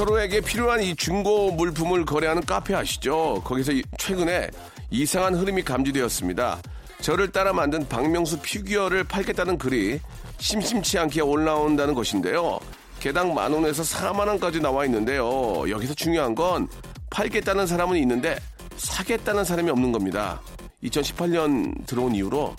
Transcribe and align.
서로에게 0.00 0.42
필요한 0.42 0.82
이 0.82 0.94
중고 0.94 1.50
물품을 1.52 2.04
거래하는 2.04 2.44
카페 2.44 2.74
아시죠? 2.74 3.40
거기서 3.42 3.72
이- 3.72 3.82
최근에 3.96 4.50
이상한 4.90 5.34
흐름이 5.34 5.62
감지되었습니다. 5.62 6.60
저를 7.00 7.32
따라 7.32 7.54
만든 7.54 7.88
박명수 7.88 8.40
피규어를 8.42 9.04
팔겠다는 9.04 9.56
글이 9.56 9.98
심심치 10.36 10.98
않게 10.98 11.22
올라온다는 11.22 11.94
것인데요. 11.94 12.60
개당 13.00 13.32
만 13.32 13.50
원에서 13.54 13.82
4만 13.82 14.28
원까지 14.28 14.60
나와 14.60 14.84
있는데요. 14.84 15.64
여기서 15.66 15.94
중요한 15.94 16.34
건 16.34 16.68
팔겠다는 17.08 17.66
사람은 17.66 17.96
있는데 17.96 18.36
사겠다는 18.76 19.44
사람이 19.44 19.70
없는 19.70 19.92
겁니다. 19.92 20.42
2018년 20.84 21.86
들어온 21.86 22.14
이후로 22.14 22.54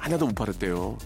하나도 0.00 0.26
못 0.26 0.34
팔았대요. 0.34 0.98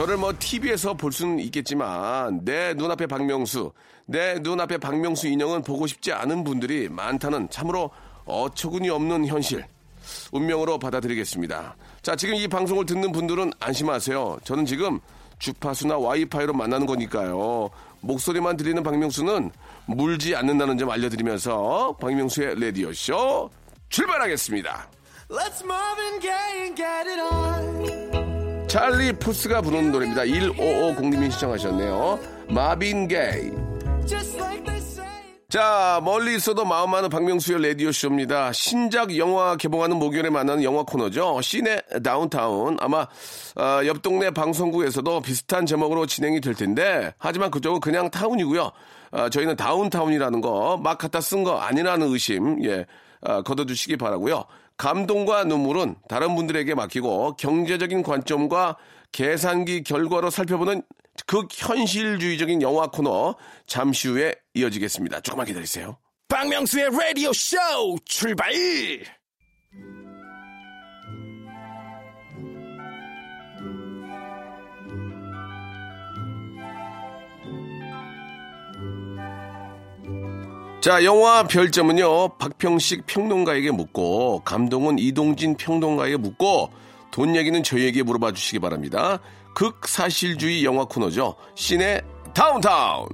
저를 0.00 0.16
뭐 0.16 0.32
TV에서 0.32 0.94
볼 0.94 1.12
수는 1.12 1.40
있겠지만 1.40 2.42
내 2.42 2.72
눈앞에 2.72 3.06
박명수, 3.06 3.70
내 4.06 4.38
눈앞에 4.38 4.78
박명수 4.78 5.28
인형은 5.28 5.62
보고 5.62 5.86
싶지 5.86 6.10
않은 6.10 6.42
분들이 6.42 6.88
많다는 6.88 7.50
참으로 7.50 7.90
어처구니 8.24 8.88
없는 8.88 9.26
현실. 9.26 9.62
운명으로 10.32 10.78
받아들이겠습니다. 10.78 11.76
자, 12.00 12.16
지금 12.16 12.34
이 12.34 12.48
방송을 12.48 12.86
듣는 12.86 13.12
분들은 13.12 13.52
안심하세요. 13.60 14.38
저는 14.42 14.64
지금 14.64 15.00
주파수나 15.38 15.98
와이파이로 15.98 16.54
만나는 16.54 16.86
거니까요. 16.86 17.68
목소리만 18.00 18.56
들리는 18.56 18.82
박명수는 18.82 19.50
물지 19.84 20.34
않는다는 20.34 20.78
점 20.78 20.88
알려드리면서 20.88 21.98
박명수의 22.00 22.58
라디오쇼 22.58 23.50
출발하겠습니다. 23.90 24.88
Let's 25.28 25.62
Marvin 25.62 26.20
Gaye 26.22 26.62
and 26.62 26.74
get 26.74 27.06
it 27.06 27.20
on. 27.20 28.29
찰리 28.70 29.12
푸스가 29.14 29.62
부르는 29.62 29.90
노래입니다. 29.90 30.22
1550님이 30.22 31.32
신청하셨네요. 31.32 32.20
마빈 32.50 33.08
게이. 33.08 33.50
자, 35.48 36.00
멀리 36.04 36.36
있어도 36.36 36.64
마음 36.64 36.92
많은 36.92 37.08
박명수의 37.08 37.66
라디오쇼입니다. 37.66 38.52
신작 38.52 39.16
영화 39.16 39.56
개봉하는 39.56 39.96
목요일에 39.98 40.30
만나는 40.30 40.62
영화 40.62 40.84
코너죠. 40.84 41.40
씨네 41.42 41.80
다운타운. 42.04 42.76
아마, 42.78 43.08
어, 43.56 43.80
옆 43.86 44.02
동네 44.02 44.30
방송국에서도 44.30 45.20
비슷한 45.22 45.66
제목으로 45.66 46.06
진행이 46.06 46.40
될 46.40 46.54
텐데, 46.54 47.12
하지만 47.18 47.50
그쪽은 47.50 47.80
그냥 47.80 48.08
타운이고요. 48.08 48.70
어, 49.10 49.28
저희는 49.30 49.56
다운타운이라는 49.56 50.40
거, 50.40 50.78
막 50.80 50.96
갖다 50.96 51.20
쓴 51.20 51.42
거 51.42 51.58
아니라는 51.58 52.06
의심, 52.06 52.64
예, 52.64 52.86
어, 53.22 53.42
걷어두시기 53.42 53.96
바라고요 53.96 54.44
감동과 54.80 55.44
눈물은 55.44 55.96
다른 56.08 56.34
분들에게 56.34 56.74
맡기고, 56.74 57.36
경제적인 57.36 58.02
관점과 58.02 58.78
계산기 59.12 59.82
결과로 59.82 60.30
살펴보는 60.30 60.80
극현실주의적인 61.26 62.62
영화 62.62 62.86
코너 62.86 63.36
잠시 63.66 64.08
후에 64.08 64.34
이어지겠습니다. 64.54 65.20
조금만 65.20 65.46
기다리세요. 65.46 65.98
박명수의 66.28 66.88
라디오 66.98 67.30
쇼 67.34 67.58
출발. 68.06 68.50
자, 80.80 81.04
영화 81.04 81.42
별점은요, 81.42 82.38
박평식 82.38 83.04
평론가에게 83.04 83.70
묻고, 83.70 84.40
감동은 84.46 84.98
이동진 84.98 85.54
평론가에게 85.58 86.16
묻고, 86.16 86.70
돈 87.10 87.36
얘기는 87.36 87.62
저희에게 87.62 88.02
물어봐 88.02 88.32
주시기 88.32 88.60
바랍니다. 88.60 89.18
극사실주의 89.54 90.64
영화 90.64 90.86
코너죠. 90.86 91.36
시내 91.54 92.00
다운타운. 92.32 93.08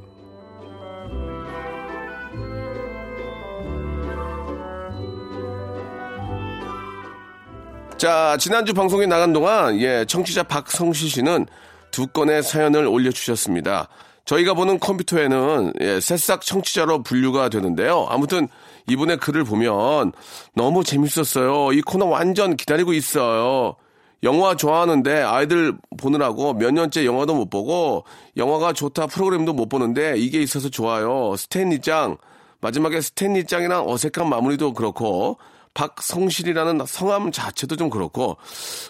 자, 7.97 8.37
지난주 8.38 8.75
방송에 8.75 9.06
나간 9.06 9.33
동안, 9.33 9.81
예, 9.81 10.04
청취자 10.06 10.44
박성시 10.44 11.09
씨는 11.09 11.47
두 11.91 12.06
건의 12.06 12.44
사연을 12.44 12.87
올려주셨습니다. 12.87 13.88
저희가 14.26 14.54
보는 14.54 14.78
컴퓨터에는, 14.81 15.72
예, 15.81 16.00
새싹 16.00 16.42
청취자로 16.42 17.03
분류가 17.03 17.48
되는데요. 17.48 18.06
아무튼, 18.10 18.48
이분의 18.88 19.19
글을 19.19 19.44
보면 19.44 20.12
너무 20.54 20.84
재밌었어요. 20.84 21.72
이 21.72 21.81
코너 21.82 22.06
완전 22.06 22.56
기다리고 22.56 22.92
있어요. 22.92 23.76
영화 24.22 24.56
좋아하는데 24.56 25.22
아이들 25.22 25.76
보느라고 25.98 26.54
몇 26.54 26.72
년째 26.72 27.04
영화도 27.04 27.34
못 27.34 27.50
보고 27.50 28.04
영화가 28.36 28.72
좋다 28.72 29.06
프로그램도 29.09 29.53
못 29.53 29.69
보는데 29.69 30.15
이게 30.16 30.41
있어서 30.41 30.69
좋아요. 30.69 31.34
스탠리 31.36 31.81
짱. 31.81 32.16
마지막에 32.60 33.00
스탠리 33.00 33.44
짱이랑 33.44 33.88
어색한 33.88 34.28
마무리도 34.28 34.72
그렇고 34.72 35.38
박성실이라는 35.76 36.81
성함 36.87 37.31
자체도 37.31 37.76
좀 37.76 37.91
그렇고 37.91 38.38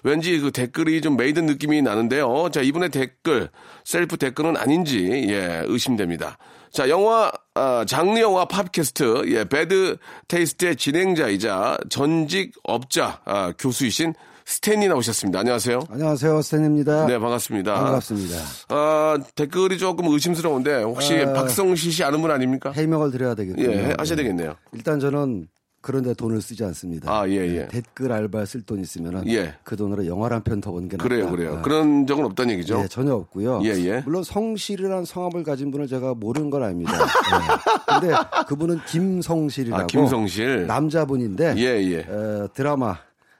왠지 0.05 0.39
그 0.39 0.53
댓글이 0.53 1.01
좀 1.01 1.17
made 1.17 1.41
느낌이 1.41 1.83
나는데요. 1.83 2.49
자 2.53 2.63
이분의 2.63 2.91
댓글 2.91 3.51
셀프 3.85 4.17
댓글은 4.17 4.57
아닌지 4.57 5.27
예 5.29 5.65
의심됩니다. 5.67 6.39
자 6.71 6.89
영화 6.89 7.33
아, 7.55 7.85
장르 7.87 8.21
영화 8.21 8.45
팟캐스트 8.45 9.25
예 9.33 9.45
배드 9.45 9.97
테이스트의 10.29 10.77
진행자이자 10.77 11.79
전직 11.91 12.53
업자 12.63 13.21
아, 13.25 13.53
교수이신 13.59 14.15
스탠이 14.45 14.87
나오셨습니다. 14.87 15.41
안녕하세요. 15.41 15.81
안녕하세요, 15.91 16.41
스탠입니다. 16.41 17.07
네 17.07 17.19
반갑습니다. 17.19 17.75
반갑습니다. 17.75 18.37
아, 18.69 19.19
댓글이 19.35 19.79
조금 19.79 20.07
의심스러운데 20.07 20.83
혹시 20.85 21.17
아, 21.19 21.33
박성실 21.33 21.91
씨 21.91 22.05
아는 22.05 22.23
분 22.23 22.31
아닙니까? 22.31 22.71
해명을 22.71 23.11
드려야 23.11 23.35
되겠군요. 23.35 23.73
예 23.73 23.95
하셔야 23.99 24.17
되겠네요. 24.17 24.55
일단 24.73 25.01
저는 25.01 25.49
그런데 25.87 26.15
돈을 26.15 26.43
쓰지 26.43 26.65
않습니다. 26.65 27.09
아, 27.13 27.29
예, 27.29 27.35
예. 27.37 27.69
댓글 27.69 28.11
알바 28.11 28.45
쓸 28.45 28.63
돈 28.63 28.81
있으면 28.81 29.23
예. 29.29 29.55
그 29.63 29.77
돈으로 29.77 30.05
영화를 30.05 30.35
한 30.35 30.43
편 30.43 30.61
더 30.61 30.73
본 30.73 30.89
게 30.89 30.97
낫다. 30.97 31.09
그래요, 31.09 31.31
그래요. 31.31 31.59
아, 31.59 31.63
그런 31.63 32.09
적은 32.09 32.25
없다는 32.25 32.55
얘기죠. 32.55 32.81
예, 32.83 32.89
전혀 32.89 33.15
없고요. 33.15 33.61
예, 33.63 33.69
예. 33.85 34.03
물론 34.05 34.25
성실이라는 34.25 35.05
성함을 35.05 35.45
가진 35.45 35.71
분을 35.71 35.87
제가 35.87 36.15
모르는 36.15 36.51
건 36.51 36.65
아닙니다. 36.65 36.93
예. 36.93 38.01
근데 38.01 38.15
그분은 38.49 38.81
김성실이라고 38.89 39.83
아, 39.85 39.87
김성실. 39.87 40.67
남자분인데 40.67 41.55
예, 41.59 41.63
예. 41.63 41.99
에, 42.01 42.49
드라마 42.53 42.97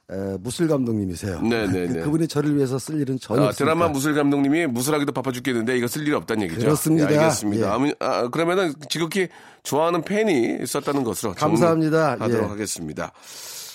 에, 0.09 0.37
무술 0.39 0.69
감독님이세요. 0.69 1.41
네, 1.43 1.67
네, 1.67 1.87
네. 1.87 2.01
그분이 2.01 2.29
저를 2.29 2.57
위해서 2.57 2.79
쓸 2.79 3.01
일은 3.01 3.19
전혀 3.19 3.43
아, 3.43 3.47
없습니다. 3.49 3.65
드라마 3.75 3.89
무술 3.89 4.15
감독님이 4.15 4.67
무술하기도 4.67 5.11
바빠 5.13 5.33
죽겠는데 5.33 5.77
이거 5.77 5.89
쓸 5.89 6.03
일이 6.03 6.13
없다는 6.13 6.45
얘기죠. 6.45 6.61
그렇습니다. 6.61 7.11
예, 7.13 7.19
알겠습니다. 7.19 7.79
예. 7.87 7.93
아, 7.99 8.29
그러면은 8.29 8.73
지극히 8.89 9.29
좋아하는 9.65 10.03
팬이 10.03 10.65
썼다는 10.65 11.03
것으로 11.03 11.35
감사합니다. 11.35 12.13
하도록 12.21 12.45
예. 12.45 12.49
하겠습니다. 12.51 13.13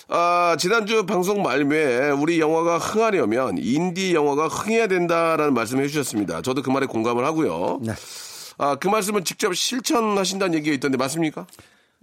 아, 0.07 0.55
지난주 0.57 1.05
방송 1.05 1.41
말미에 1.41 2.11
우리 2.11 2.39
영화가 2.39 2.77
흥하려면 2.77 3.57
인디 3.57 4.13
영화가 4.13 4.47
흥해야 4.47 4.87
된다라는 4.87 5.53
말씀을 5.53 5.83
해주셨습니다. 5.85 6.41
저도 6.41 6.61
그 6.61 6.69
말에 6.69 6.85
공감을 6.85 7.25
하고요. 7.25 7.79
네. 7.81 7.93
아, 8.57 8.75
그 8.75 8.87
말씀을 8.87 9.23
직접 9.23 9.53
실천하신다는 9.53 10.53
얘기가 10.55 10.73
있던데 10.75 10.97
맞습니까? 10.97 11.47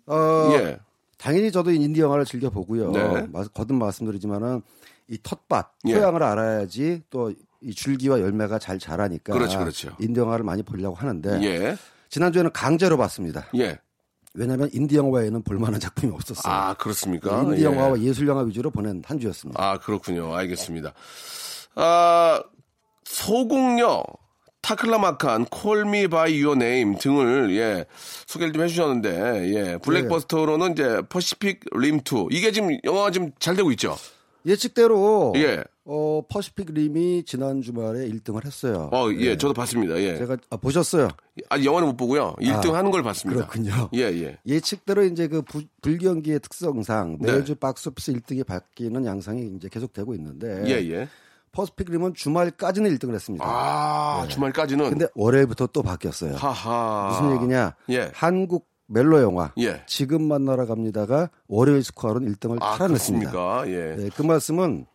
어, 0.06 0.50
예. 0.54 0.78
당연히 1.19 1.53
저도 1.53 1.70
인디 1.73 2.00
영화를 2.00 2.25
즐겨 2.25 2.49
보고요. 2.49 2.91
네. 2.93 3.26
마- 3.32 3.44
거듭 3.44 3.76
말씀드리지만은 3.76 4.62
이 5.09 5.19
텃밭 5.23 5.73
예. 5.88 5.94
토양을 5.94 6.23
알아야지 6.23 7.03
또 7.11 7.31
이 7.61 7.75
줄기와 7.75 8.20
열매가 8.20 8.61
잘 8.61 8.79
자라니까 8.79 9.32
그렇죠, 9.32 9.59
그렇죠. 9.59 9.91
인디 9.99 10.20
영화를 10.20 10.44
많이 10.44 10.62
보려고 10.62 10.94
하는데 10.94 11.41
예. 11.43 11.76
지난주에는 12.09 12.53
강제로 12.53 12.97
봤습니다. 12.97 13.49
예. 13.56 13.76
왜냐하면 14.32 14.70
인디 14.73 14.97
영화 14.97 15.19
외에는 15.19 15.43
볼만한 15.43 15.81
작품이 15.81 16.12
없었어요. 16.12 16.53
아, 16.55 16.75
그렇습니까? 16.75 17.43
인디 17.43 17.62
예. 17.62 17.65
영화와 17.65 18.00
예술 18.00 18.28
영화 18.29 18.43
위주로 18.43 18.70
보낸 18.70 19.03
한 19.05 19.19
주였습니다. 19.19 19.61
아, 19.61 19.76
그렇군요. 19.81 20.32
알겠습니다. 20.37 20.93
아, 21.75 22.41
소공녀, 23.05 24.05
타클라마칸, 24.62 25.46
콜미 25.46 26.08
바이 26.08 26.38
유어 26.40 26.55
네임 26.55 26.96
등을, 26.99 27.56
예, 27.56 27.87
소개를 28.26 28.52
좀 28.52 28.62
해주셨는데, 28.62 29.55
예, 29.55 29.78
블록버스터로는 29.78 30.72
이제 30.72 31.02
퍼시픽 31.08 31.60
림2. 31.70 32.28
이게 32.32 32.50
지금 32.52 32.76
영화가 32.84 33.10
지금 33.10 33.31
잘 33.38 33.56
되고 33.56 33.70
있죠? 33.72 33.96
예측대로 34.46 35.32
예. 35.37 35.62
어, 35.84 36.22
퍼시픽 36.28 36.72
림이 36.75 37.25
지난 37.25 37.62
주말에 37.62 38.08
1등을 38.08 38.44
했어요. 38.44 38.90
어, 38.93 39.08
예, 39.19 39.37
저도 39.37 39.55
봤습니다. 39.55 39.99
예. 40.00 40.19
제가 40.19 40.37
아, 40.50 40.56
보셨어요? 40.56 41.08
아니, 41.49 41.64
영화는 41.64 41.88
못 41.88 41.96
보고요. 41.96 42.34
1등 42.40 42.72
하는 42.72 42.90
걸 42.90 43.02
봤습니다. 43.02 43.46
그렇군요. 43.46 43.88
예, 43.94 44.00
예. 44.02 44.37
예측대로 44.46 45.05
이제 45.05 45.28
그 45.28 45.43
부- 45.43 45.62
불경기의 45.82 46.40
특성상 46.40 47.19
네. 47.20 47.32
매주 47.32 47.55
박스오피스 47.55 48.12
1등이 48.12 48.46
바뀌는 48.46 49.05
양상이 49.06 49.50
이제 49.56 49.69
계속되고 49.70 50.14
있는데 50.14 50.62
예, 50.66 50.90
예. 50.90 51.08
퍼시픽 51.52 51.90
림은 51.90 52.14
주말까지는 52.14 52.94
1등을 52.96 53.14
했습니다. 53.14 53.44
아, 53.46 54.26
주말까지는. 54.28 54.84
네. 54.84 54.90
근데 54.90 55.06
월요일부터 55.14 55.68
또 55.68 55.82
바뀌었어요. 55.82 56.36
하하. 56.36 57.08
무슨 57.10 57.36
얘기냐? 57.36 57.74
예. 57.90 58.10
한국 58.14 58.68
멜로 58.86 59.20
영화 59.20 59.52
예. 59.58 59.82
지금 59.86 60.22
만나러 60.22 60.66
갑니다가 60.66 61.30
월요일 61.46 61.84
스코어로는 61.84 62.34
1등을 62.34 62.62
아, 62.62 62.76
탈환했습니다. 62.76 63.68
예. 63.68 63.96
네, 63.96 64.10
그 64.14 64.22
말씀은 64.22 64.86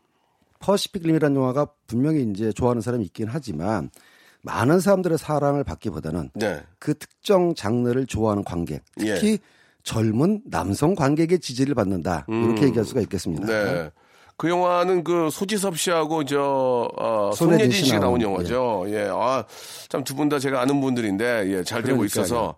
퍼시픽 0.60 1.04
림이라는 1.04 1.36
영화가 1.36 1.68
분명히 1.88 2.24
이제 2.24 2.52
좋아하는 2.52 2.82
사람이 2.82 3.04
있긴 3.06 3.28
하지만 3.30 3.92
많은 4.42 4.80
사람들의 4.80 5.18
사랑을 5.18 5.64
받기보다는 5.64 6.32
네. 6.34 6.64
그 6.80 6.98
특정 6.98 7.54
장르를 7.54 8.08
좋아하는 8.08 8.44
관객, 8.44 8.84
특히 8.98 9.40
젊은 9.84 10.42
남성 10.46 10.96
관객의 10.96 11.40
지지를 11.40 11.76
받는다. 11.76 12.26
이렇게 12.28 12.64
얘기할 12.64 12.86
수가 12.86 13.02
있겠습니다. 13.02 13.44
음. 13.44 13.48
네. 13.48 13.92
그 14.44 14.50
영화는 14.50 15.06
그 15.06 15.30
소지섭 15.32 15.78
씨하고 15.80 16.26
저 16.26 16.90
어, 17.00 17.32
손예진 17.34 17.72
씨 17.72 17.86
씨가 17.86 18.00
나온 18.00 18.22
영화죠. 18.22 18.84
예. 18.90 19.08
아, 19.10 19.46
참 19.88 20.04
두 20.04 20.14
분 20.18 20.28
다 20.28 20.38
제가 20.38 20.60
아는 20.60 20.82
분들인데 20.82 21.46
예, 21.48 21.64
잘 21.64 21.82
되고 21.82 22.00
그러니까요. 22.00 22.06
있어서 22.26 22.56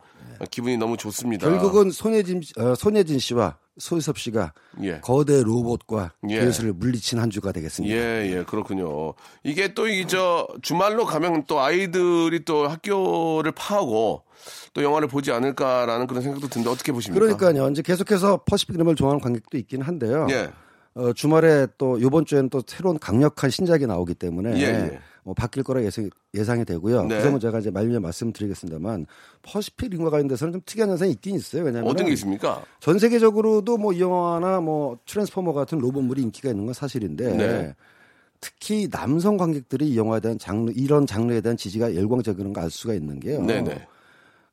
기분이 0.50 0.78
너무 0.78 0.98
좋습니다. 0.98 1.48
결국은 1.48 1.92
손예진, 1.92 2.42
어, 2.58 2.74
손예진 2.74 3.20
씨와 3.20 3.58
소희섭 3.78 4.18
씨가 4.18 4.54
예. 4.82 5.00
거대 5.02 5.44
로봇과 5.44 6.14
예. 6.28 6.40
괴수를 6.40 6.74
물리친 6.74 7.20
한 7.20 7.30
주가 7.30 7.52
되겠습니다. 7.52 7.96
예, 7.96 8.32
예, 8.36 8.44
그렇군요. 8.46 9.14
이게 9.44 9.76
또 9.76 9.86
이 9.88 10.08
저 10.08 10.48
주말로 10.64 11.06
가면 11.06 11.44
또 11.46 11.60
아이들이 11.60 12.46
또 12.46 12.68
학교를 12.68 13.52
파하고 13.52 14.24
또 14.74 14.82
영화를 14.82 15.08
보지 15.08 15.32
않을까라는 15.32 16.08
그런 16.08 16.24
생각도 16.24 16.48
드는데 16.48 16.72
어떻게 16.72 16.92
보십니까? 16.92 17.24
그러니까요. 17.24 17.70
이제 17.70 17.84
계속해서 17.84 18.42
퍼시픽 18.50 18.76
림을 18.76 18.96
좋아하는 18.96 19.22
관객도 19.22 19.56
있긴 19.60 19.84
한데요. 19.84 20.26
예. 20.32 20.50
어, 20.96 21.12
주말에 21.12 21.68
또 21.78 21.98
이번 21.98 22.26
주에는 22.26 22.50
또 22.50 22.62
새로운 22.66 22.98
강력한 22.98 23.50
신작이 23.50 23.86
나오기 23.86 24.14
때문에 24.16 24.58
예, 24.62 24.64
예. 24.94 25.00
뭐 25.24 25.34
바뀔 25.34 25.64
거라 25.64 25.84
예상, 25.84 26.10
예상이 26.34 26.64
되고요. 26.64 27.04
네. 27.04 27.18
그 27.18 27.24
점은 27.24 27.40
제가 27.42 27.60
이제 27.60 27.70
말미에 27.70 28.00
말씀드리겠습니다만 28.00 29.06
퍼시픽 29.42 29.90
림과 29.92 30.10
관련돼서는 30.10 30.54
좀 30.54 30.62
특이한 30.66 30.90
현상이 30.90 31.12
있긴 31.12 31.36
있어요. 31.36 31.64
왜냐하면 31.64 31.92
어떤 31.92 32.06
게 32.06 32.14
있습니까? 32.14 32.64
전 32.80 32.98
세계적으로도 32.98 33.78
뭐 33.78 33.92
이 33.92 34.00
영화나 34.00 34.62
뭐 34.62 34.98
트랜스포머 35.06 35.52
같은 35.52 35.80
로봇물이 35.80 36.22
인기가 36.22 36.50
있는 36.50 36.66
건 36.66 36.74
사실인데 36.74 37.36
네. 37.36 37.76
특히 38.40 38.90
남성 38.90 39.36
관객들이 39.36 39.90
이 39.90 39.98
영화에 39.98 40.22
대한 40.22 40.38
장르 40.40 40.72
이런 40.76 41.06
장르에 41.06 41.42
대한 41.42 41.58
지지가 41.58 41.94
열광적인 41.96 42.54
걸 42.54 42.64
알 42.64 42.70
수가 42.70 42.94
있는 42.94 43.20
게요. 43.20 43.42
네, 43.42 43.62
네. 43.62 43.86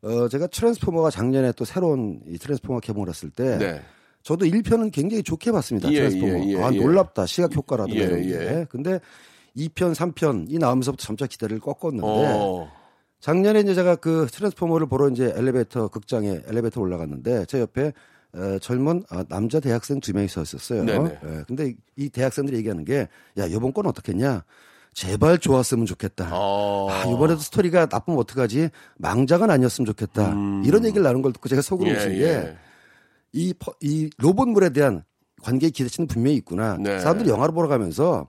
어, 0.03 0.29
제가 0.29 0.49
트랜스포머가 0.49 1.11
작년에 1.11 1.53
또 1.53 1.65
새로운 1.65 2.21
이 2.27 2.37
트랜스포머 2.37 2.81
개봉을 2.81 3.09
했을 3.09 3.31
때 3.31 3.59
네. 3.59 3.81
저도 4.23 4.47
1편은 4.47 4.93
굉장히 4.93 5.23
좋게 5.23 5.53
봤습니다. 5.53 5.91
예, 5.91 6.09
트랜스포머. 6.09 6.45
예, 6.45 6.53
예, 6.53 6.63
아, 6.63 6.71
예. 6.73 6.79
놀랍다. 6.79 7.27
시각 7.27 7.55
효과라든가 7.55 8.01
예, 8.01 8.05
이런 8.05 8.23
게. 8.23 8.31
예. 8.31 8.67
근데 8.69 9.01
2편, 9.57 9.95
3편이 9.95 10.59
나오면서부터 10.59 11.05
점차 11.05 11.27
기대를 11.27 11.61
꺾었는데 11.61 12.07
어. 12.07 12.71
작년에 13.21 13.61
이제 13.61 13.75
제가 13.75 13.97
그 13.97 14.27
트랜스포머를 14.31 14.87
보러 14.89 15.09
이제 15.09 15.33
엘리베이터 15.37 15.89
극장에 15.89 16.41
엘리베이터 16.47 16.81
올라갔는데 16.81 17.45
제 17.47 17.61
옆에 17.61 17.93
어, 18.35 18.59
젊은 18.61 19.05
아, 19.11 19.25
남자 19.29 19.61
대학생 19.61 20.01
두 20.01 20.13
명이 20.15 20.29
서 20.29 20.43
있었어요. 20.43 20.85
네네. 20.85 21.19
예, 21.25 21.45
근데 21.47 21.75
이 21.97 22.09
대학생들이 22.09 22.57
얘기하는 22.59 22.85
게 22.85 23.09
야, 23.39 23.47
이번 23.47 23.73
건 23.73 23.87
어떻겠냐? 23.87 24.45
제발 24.95 25.39
좋았으면 25.39 25.87
좋겠다. 25.87 26.31
어. 26.33 26.89
아, 26.91 27.05
이번에도 27.05 27.41
스토리가 27.41 27.89
나쁘면 27.91 28.21
어떡하지? 28.21 28.69
망작은 28.99 29.51
아니었으면 29.51 29.87
좋겠다. 29.87 30.35
이런 30.65 30.85
얘기를 30.85 31.03
나눈 31.03 31.23
걸 31.23 31.33
듣고 31.33 31.49
제가 31.49 31.63
속으로 31.63 31.91
음. 31.91 31.95
예, 31.95 31.99
웃은 31.99 32.13
예. 32.13 32.19
게 32.19 32.57
이, 33.33 33.55
퍼- 33.59 33.73
이 33.81 34.11
로봇물에 34.19 34.71
대한 34.71 35.05
관계의 35.43 35.71
기대치는 35.73 36.07
분명히 36.07 36.37
있구나. 36.37 36.77
네. 36.79 36.99
사람들이 37.01 37.29
영화를 37.31 37.55
보러 37.55 37.69
가면서 37.69 38.29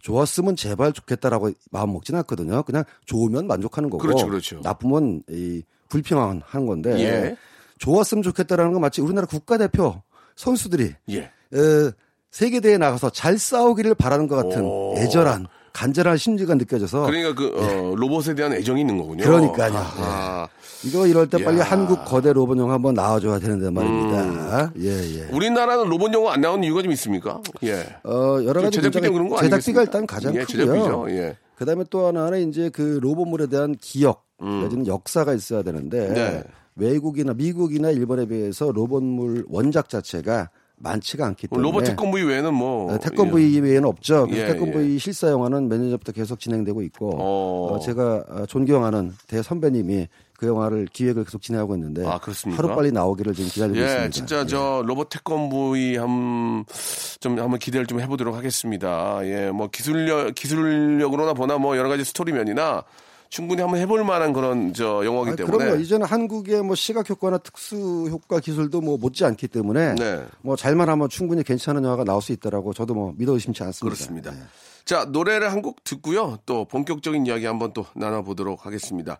좋았으면 0.00 0.56
제발 0.56 0.92
좋겠다라고 0.92 1.50
마음 1.70 1.92
먹지는 1.92 2.20
않거든요. 2.20 2.62
그냥 2.62 2.84
좋으면 3.06 3.46
만족하는 3.46 3.90
거고. 3.90 4.02
그렇죠, 4.02 4.26
그렇죠. 4.26 4.60
나쁘면 4.62 5.22
이 5.30 5.62
불평하는 5.88 6.66
거인데. 6.66 7.00
예. 7.00 7.36
좋았으면 7.78 8.22
좋겠다라는 8.22 8.72
건 8.72 8.80
마치 8.82 9.00
우리나라 9.00 9.26
국가대표 9.26 10.02
선수들이 10.36 10.94
예. 11.10 11.22
어, 11.24 11.92
세계대회에 12.30 12.78
나가서 12.78 13.10
잘 13.10 13.38
싸우기를 13.38 13.94
바라는 13.94 14.28
것 14.28 14.36
같은 14.36 14.62
오. 14.64 14.94
애절한 14.96 15.46
간절한 15.72 16.16
심리가 16.16 16.54
느껴져서 16.54 17.06
그러니까 17.06 17.34
그 17.34 17.52
어, 17.56 17.94
로봇에 17.96 18.34
대한 18.34 18.52
애정이 18.52 18.80
있는 18.80 18.98
거군요. 18.98 19.22
예. 19.22 19.26
그러니까요. 19.26 19.72
아, 19.76 20.48
이거 20.84 21.06
이럴 21.06 21.28
때 21.28 21.42
빨리 21.42 21.58
이야. 21.58 21.64
한국 21.64 22.04
거대 22.04 22.32
로봇 22.32 22.58
영화 22.58 22.74
한번 22.74 22.94
나와줘야 22.94 23.38
되는데 23.38 23.70
말입니다. 23.70 24.64
음. 24.64 24.70
예, 24.80 24.88
예. 24.88 25.28
우리나라는 25.32 25.88
로봇 25.88 26.12
영화 26.12 26.32
안 26.34 26.40
나오는 26.40 26.64
이유가 26.64 26.82
좀 26.82 26.92
있습니까? 26.92 27.40
예. 27.64 27.86
어, 28.04 28.38
여러 28.44 28.62
가지 28.62 28.76
제작비 28.76 29.00
때문에 29.00 29.12
그런 29.12 29.28
거 29.28 29.36
제작비가 29.36 29.80
아니겠습니까? 29.80 29.82
일단 29.82 30.06
가장 30.06 30.34
예, 30.34 30.40
크고요. 30.44 30.64
제작비죠. 30.66 31.06
예. 31.10 31.36
그다음에 31.56 31.84
또 31.90 32.06
하나는 32.06 32.48
이제 32.48 32.70
그 32.70 32.98
로봇물에 33.02 33.46
대한 33.48 33.74
기억 33.80 34.24
내지는 34.40 34.86
역사가 34.86 35.34
있어야 35.34 35.62
되는데 35.62 36.08
음. 36.08 36.14
네. 36.14 36.44
외국이나 36.76 37.34
미국이나 37.34 37.90
일본에 37.90 38.26
비해서 38.26 38.72
로봇물 38.72 39.44
원작 39.48 39.90
자체가 39.90 40.48
많지가 40.82 41.26
않기 41.26 41.48
때문에 41.48 41.62
로봇 41.62 41.84
태권브이 41.84 42.26
외에는 42.26 42.54
뭐 42.54 42.92
네, 42.92 42.98
태권브이 42.98 43.38
외에는 43.40 43.84
없죠. 43.84 44.26
그래서 44.26 44.42
예, 44.42 44.46
태권브이 44.52 44.94
예. 44.94 44.98
실사 44.98 45.28
영화는 45.28 45.68
몇 45.68 45.78
년 45.78 45.90
전부터 45.90 46.12
계속 46.12 46.40
진행되고 46.40 46.82
있고 46.82 47.10
어. 47.18 47.74
어, 47.74 47.78
제가 47.80 48.24
어, 48.28 48.46
존경하는 48.46 49.12
대 49.28 49.42
선배님이 49.42 50.08
그 50.38 50.46
영화를 50.46 50.86
기획을 50.90 51.24
계속 51.24 51.42
진행하고 51.42 51.74
있는데 51.76 52.06
아? 52.06 52.18
하루 52.56 52.68
빨리 52.74 52.92
나오기를 52.92 53.34
지금 53.34 53.50
기다리고 53.50 53.78
예, 53.78 53.84
있습니다. 53.84 54.10
진짜 54.10 54.46
저 54.46 54.82
로봇 54.86 55.10
태권브이 55.10 55.96
한좀 55.96 57.38
한번 57.38 57.58
기대를 57.58 57.86
좀 57.86 58.00
해보도록 58.00 58.34
하겠습니다. 58.34 59.20
예, 59.24 59.50
뭐 59.50 59.68
기술력 59.68 60.34
기술력으로나 60.34 61.34
보나 61.34 61.58
뭐 61.58 61.76
여러 61.76 61.90
가지 61.90 62.04
스토리면이나 62.04 62.84
충분히 63.30 63.62
한번 63.62 63.78
해볼 63.80 64.04
만한 64.04 64.32
그런 64.32 64.74
저 64.74 65.04
영화이기 65.04 65.30
아, 65.30 65.36
때문에 65.36 65.56
그럼요. 65.64 65.80
이제는 65.80 66.04
한국의 66.06 66.62
뭐 66.62 66.74
시각 66.74 67.08
효과나 67.08 67.38
특수 67.38 67.76
효과 68.10 68.40
기술도 68.40 68.80
뭐 68.80 68.98
못지 68.98 69.24
않기 69.24 69.46
때문에 69.48 69.94
네. 69.94 70.24
뭐 70.42 70.56
잘만 70.56 70.88
하면 70.88 71.08
충분히 71.08 71.42
괜찮은 71.44 71.84
영화가 71.84 72.04
나올 72.04 72.20
수 72.20 72.32
있다라고 72.32 72.74
저도 72.74 72.92
뭐 72.94 73.14
믿어 73.16 73.32
의심치 73.32 73.62
않습니다. 73.62 73.84
그렇습니다. 73.94 74.30
네. 74.32 74.38
자, 74.84 75.04
노래를 75.04 75.52
한 75.52 75.62
곡 75.62 75.84
듣고요. 75.84 76.38
또 76.44 76.64
본격적인 76.64 77.24
이야기 77.26 77.46
한번 77.46 77.72
또 77.72 77.86
나눠보도록 77.94 78.66
하겠습니다. 78.66 79.18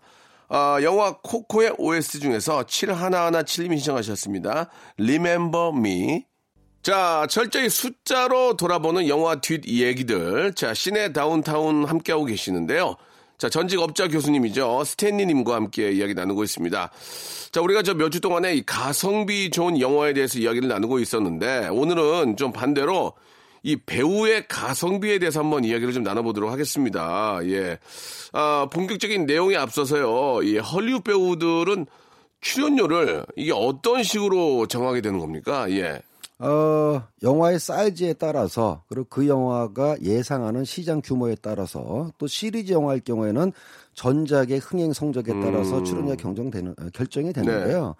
아, 0.49 0.79
영화 0.83 1.15
코코의 1.23 1.75
OST 1.77 2.19
중에서 2.19 2.63
7117님이 2.63 3.77
신청하셨습니다. 3.77 4.67
Remember 4.99 5.69
Me. 5.77 6.25
자, 6.83 7.25
철저히 7.29 7.69
숫자로 7.69 8.57
돌아보는 8.57 9.07
영화 9.07 9.39
뒷 9.39 9.65
얘기들. 9.67 10.53
자, 10.55 10.73
시내 10.73 11.13
다운타운 11.13 11.85
함께하고 11.85 12.25
계시는데요. 12.25 12.95
자, 13.41 13.49
전직 13.49 13.79
업자 13.79 14.07
교수님이죠. 14.07 14.83
스탠리님과 14.83 15.55
함께 15.55 15.91
이야기 15.91 16.13
나누고 16.13 16.43
있습니다. 16.43 16.91
자, 17.51 17.61
우리가 17.61 17.81
저 17.81 17.95
몇 17.95 18.11
주 18.11 18.21
동안에 18.21 18.53
이 18.53 18.63
가성비 18.63 19.49
좋은 19.49 19.81
영화에 19.81 20.13
대해서 20.13 20.37
이야기를 20.37 20.69
나누고 20.69 20.99
있었는데, 20.99 21.69
오늘은 21.71 22.37
좀 22.37 22.51
반대로 22.51 23.13
이 23.63 23.77
배우의 23.77 24.47
가성비에 24.47 25.17
대해서 25.17 25.39
한번 25.39 25.63
이야기를 25.63 25.91
좀 25.91 26.03
나눠보도록 26.03 26.51
하겠습니다. 26.51 27.39
예. 27.45 27.79
아, 28.31 28.67
본격적인 28.71 29.25
내용에 29.25 29.55
앞서서요. 29.55 30.43
이 30.43 30.59
헐리우드 30.59 31.01
배우들은 31.01 31.87
출연료를 32.41 33.25
이게 33.37 33.51
어떤 33.55 34.03
식으로 34.03 34.67
정하게 34.67 35.01
되는 35.01 35.17
겁니까? 35.17 35.65
예. 35.71 35.99
어, 36.43 37.03
영화의 37.21 37.59
사이즈에 37.59 38.13
따라서 38.13 38.83
그리고 38.89 39.05
그 39.09 39.27
영화가 39.27 40.01
예상하는 40.01 40.63
시장 40.63 41.01
규모에 41.03 41.35
따라서 41.41 42.11
또 42.17 42.25
시리즈 42.25 42.73
영화일 42.73 43.01
경우에는 43.01 43.51
전작의 43.93 44.59
흥행 44.59 44.91
성적에 44.93 45.33
따라서 45.39 45.79
음. 45.79 45.83
출연료 45.83 46.15
경정되는 46.15 46.71
어, 46.71 46.85
결정이 46.93 47.31
되는데요. 47.33 47.95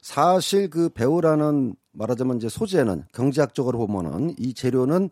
사실 0.00 0.70
그 0.70 0.88
배우라는 0.88 1.74
말하자면 1.92 2.38
이제 2.38 2.48
소재는 2.48 3.04
경제학적으로 3.12 3.86
보면은 3.86 4.34
이 4.38 4.54
재료는 4.54 5.10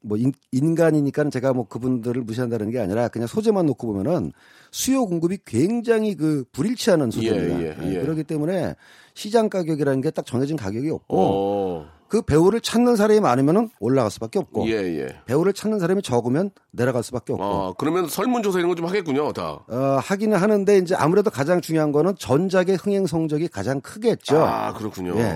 뭐 0.00 0.16
인, 0.16 0.32
인간이니까는 0.52 1.30
제가 1.30 1.52
뭐 1.54 1.66
그분들을 1.66 2.22
무시한다는 2.22 2.70
게 2.70 2.78
아니라 2.78 3.08
그냥 3.08 3.26
소재만 3.26 3.66
놓고 3.66 3.86
보면은 3.86 4.32
수요 4.70 5.06
공급이 5.06 5.38
굉장히 5.44 6.14
그 6.14 6.44
불일치하는 6.52 7.10
소재입니다. 7.10 7.62
예, 7.62 7.76
예, 7.82 7.96
예. 7.96 8.00
그렇기 8.00 8.24
때문에 8.24 8.74
시장 9.14 9.48
가격이라는 9.48 10.02
게 10.02 10.10
딱 10.10 10.24
정해진 10.26 10.56
가격이 10.56 10.90
없고 10.90 11.16
어. 11.18 11.97
그 12.08 12.22
배우를 12.22 12.60
찾는 12.60 12.96
사람이 12.96 13.20
많으면 13.20 13.70
올라갈 13.80 14.10
수밖에 14.10 14.38
없고 14.38 14.66
예, 14.68 14.72
예. 14.72 15.08
배우를 15.26 15.52
찾는 15.52 15.78
사람이 15.78 16.02
적으면 16.02 16.50
내려갈 16.70 17.02
수밖에 17.02 17.32
없고 17.34 17.44
아, 17.44 17.72
그러면 17.78 18.08
설문조사 18.08 18.58
이런 18.58 18.70
거 18.70 18.74
좀 18.78 18.86
하겠군요, 18.86 19.32
다. 19.32 19.58
어, 19.68 19.98
하기는 20.00 20.36
하는데 20.36 20.78
이제 20.78 20.94
아무래도 20.94 21.30
가장 21.30 21.60
중요한 21.60 21.90
거는 21.92 22.14
전작의 22.16 22.76
흥행 22.76 23.06
성적이 23.06 23.48
가장 23.48 23.80
크겠죠. 23.80 24.38
아, 24.38 24.72
그렇군요. 24.72 25.18
예. 25.18 25.34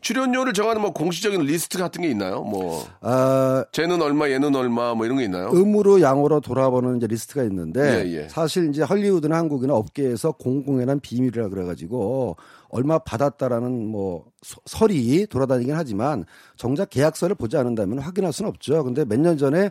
출연료를 0.00 0.52
정하는 0.54 0.80
뭐 0.82 0.92
공식적인 0.92 1.40
리스트 1.42 1.78
같은 1.78 2.02
게 2.02 2.08
있나요? 2.08 2.42
뭐, 2.42 2.82
아, 3.00 3.64
쟤는 3.72 4.00
얼마, 4.02 4.28
얘는 4.30 4.56
얼마, 4.56 4.94
뭐 4.94 5.04
이런 5.06 5.18
게 5.18 5.24
있나요? 5.24 5.50
음으로 5.52 6.00
양으로 6.00 6.40
돌아보는 6.40 6.96
이제 6.96 7.06
리스트가 7.06 7.44
있는데 7.44 8.04
예, 8.06 8.22
예. 8.24 8.28
사실 8.28 8.68
이제 8.70 8.82
헐리우드나 8.82 9.36
한국이나 9.36 9.74
업계에서 9.74 10.32
공공연한 10.32 11.00
비밀이라 11.00 11.48
그래가지고 11.50 12.36
얼마 12.70 12.98
받았다라는 12.98 13.86
뭐 13.86 14.26
소- 14.42 14.60
설이 14.66 15.26
돌아다니긴 15.26 15.74
하지만 15.74 16.24
정작 16.56 16.90
계약서를 16.90 17.34
보지 17.36 17.56
않는다면 17.56 17.98
확인할 17.98 18.32
수는 18.32 18.48
없죠. 18.48 18.82
근데 18.84 19.04
몇 19.04 19.18
년 19.20 19.36
전에 19.36 19.70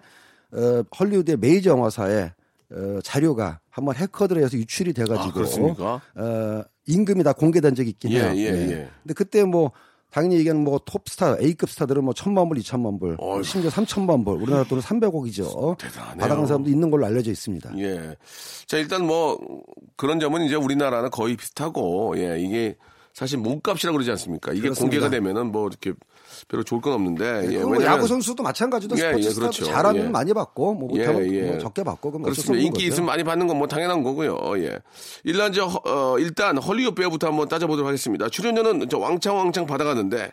어, 0.52 0.84
헐리우드의 1.00 1.38
메이저 1.38 1.72
영화사에 1.72 2.32
어, 2.72 3.00
자료가 3.04 3.60
한번 3.70 3.96
해커들에 3.96 4.40
의해서 4.40 4.58
유출이 4.58 4.92
아, 4.92 4.94
돼가지고 4.94 5.34
그렇습니까? 5.34 6.02
어, 6.16 6.64
임금이 6.88 7.24
다 7.24 7.34
공개된 7.34 7.74
적이 7.76 7.90
있긴 7.92 8.12
예, 8.12 8.22
해요. 8.22 8.32
예, 8.36 8.44
예. 8.46 8.90
근데 9.04 9.14
그때 9.16 9.44
뭐 9.44 9.72
당연히 10.12 10.38
얘기하는 10.38 10.64
뭐 10.64 10.80
톱스타 10.84 11.38
A급 11.42 11.70
스타들은 11.70 12.04
뭐 12.04 12.14
천만 12.14 12.50
불, 12.50 12.58
이천만 12.58 13.00
불, 13.00 13.16
어이구. 13.20 13.44
심지어 13.44 13.70
삼천만 13.70 14.24
불, 14.24 14.42
우리나라 14.42 14.64
돈은 14.64 14.82
300억이죠. 14.82 15.78
대단하네요. 15.78 16.20
받아간 16.20 16.48
사람도 16.48 16.70
있는 16.70 16.90
걸로 16.90 17.06
알려져 17.06 17.32
있습니다. 17.32 17.78
예. 17.78 18.16
자, 18.66 18.78
일단 18.78 19.06
뭐, 19.06 19.38
그런 19.96 20.20
점은 20.20 20.46
이제 20.46 20.56
우리나라는 20.56 21.12
거의 21.12 21.36
비슷하고, 21.38 22.16
예, 22.18 22.40
이게 22.40 22.76
사실 23.14 23.38
몸값이라고 23.38 23.98
그러지 23.98 24.10
않습니까? 24.12 24.52
이게 24.52 24.62
그렇습니다. 24.62 24.98
공개가 25.00 25.10
되면은 25.10 25.52
뭐 25.52 25.68
이렇게 25.68 25.94
별로 26.48 26.64
좋을 26.64 26.82
건 26.82 26.94
없는데, 26.94 27.48
예, 27.50 27.54
예, 27.54 27.58
뭐 27.60 27.72
왜냐면 27.74 27.98
야구 27.98 28.08
선수도 28.08 28.42
마찬가지도 28.44 28.96
예, 28.98 29.02
스포츠 29.02 29.28
예, 29.30 29.34
그렇죠. 29.34 29.66
잘하면 29.66 30.06
예. 30.06 30.10
많이 30.10 30.34
받고 30.34 30.74
뭐 30.74 30.90
못하면 30.90 31.26
예, 31.32 31.38
예. 31.38 31.42
뭐 31.52 31.58
적게 31.60 31.84
받고 31.84 32.12
그럼 32.12 32.24
그렇습니다. 32.24 32.56
인기 32.64 32.72
거죠. 32.72 32.86
있으면 32.88 33.06
많이 33.08 33.24
받는 33.24 33.48
건 33.48 33.58
뭐 33.60 33.68
당연한 33.68 34.04
거고요. 34.04 34.38
예. 34.64 34.78
일단 35.26 35.54
허- 35.56 35.82
어, 35.86 36.18
일단 36.20 36.58
헐리우드 36.58 36.96
배우부터 36.96 37.28
한번 37.28 37.48
따져보도록 37.50 37.88
하겠습니다. 37.88 38.30
출연료는 38.30 38.88
저 38.90 38.98
왕창 38.98 39.38
왕창 39.38 39.66
받아가는데 39.66 40.32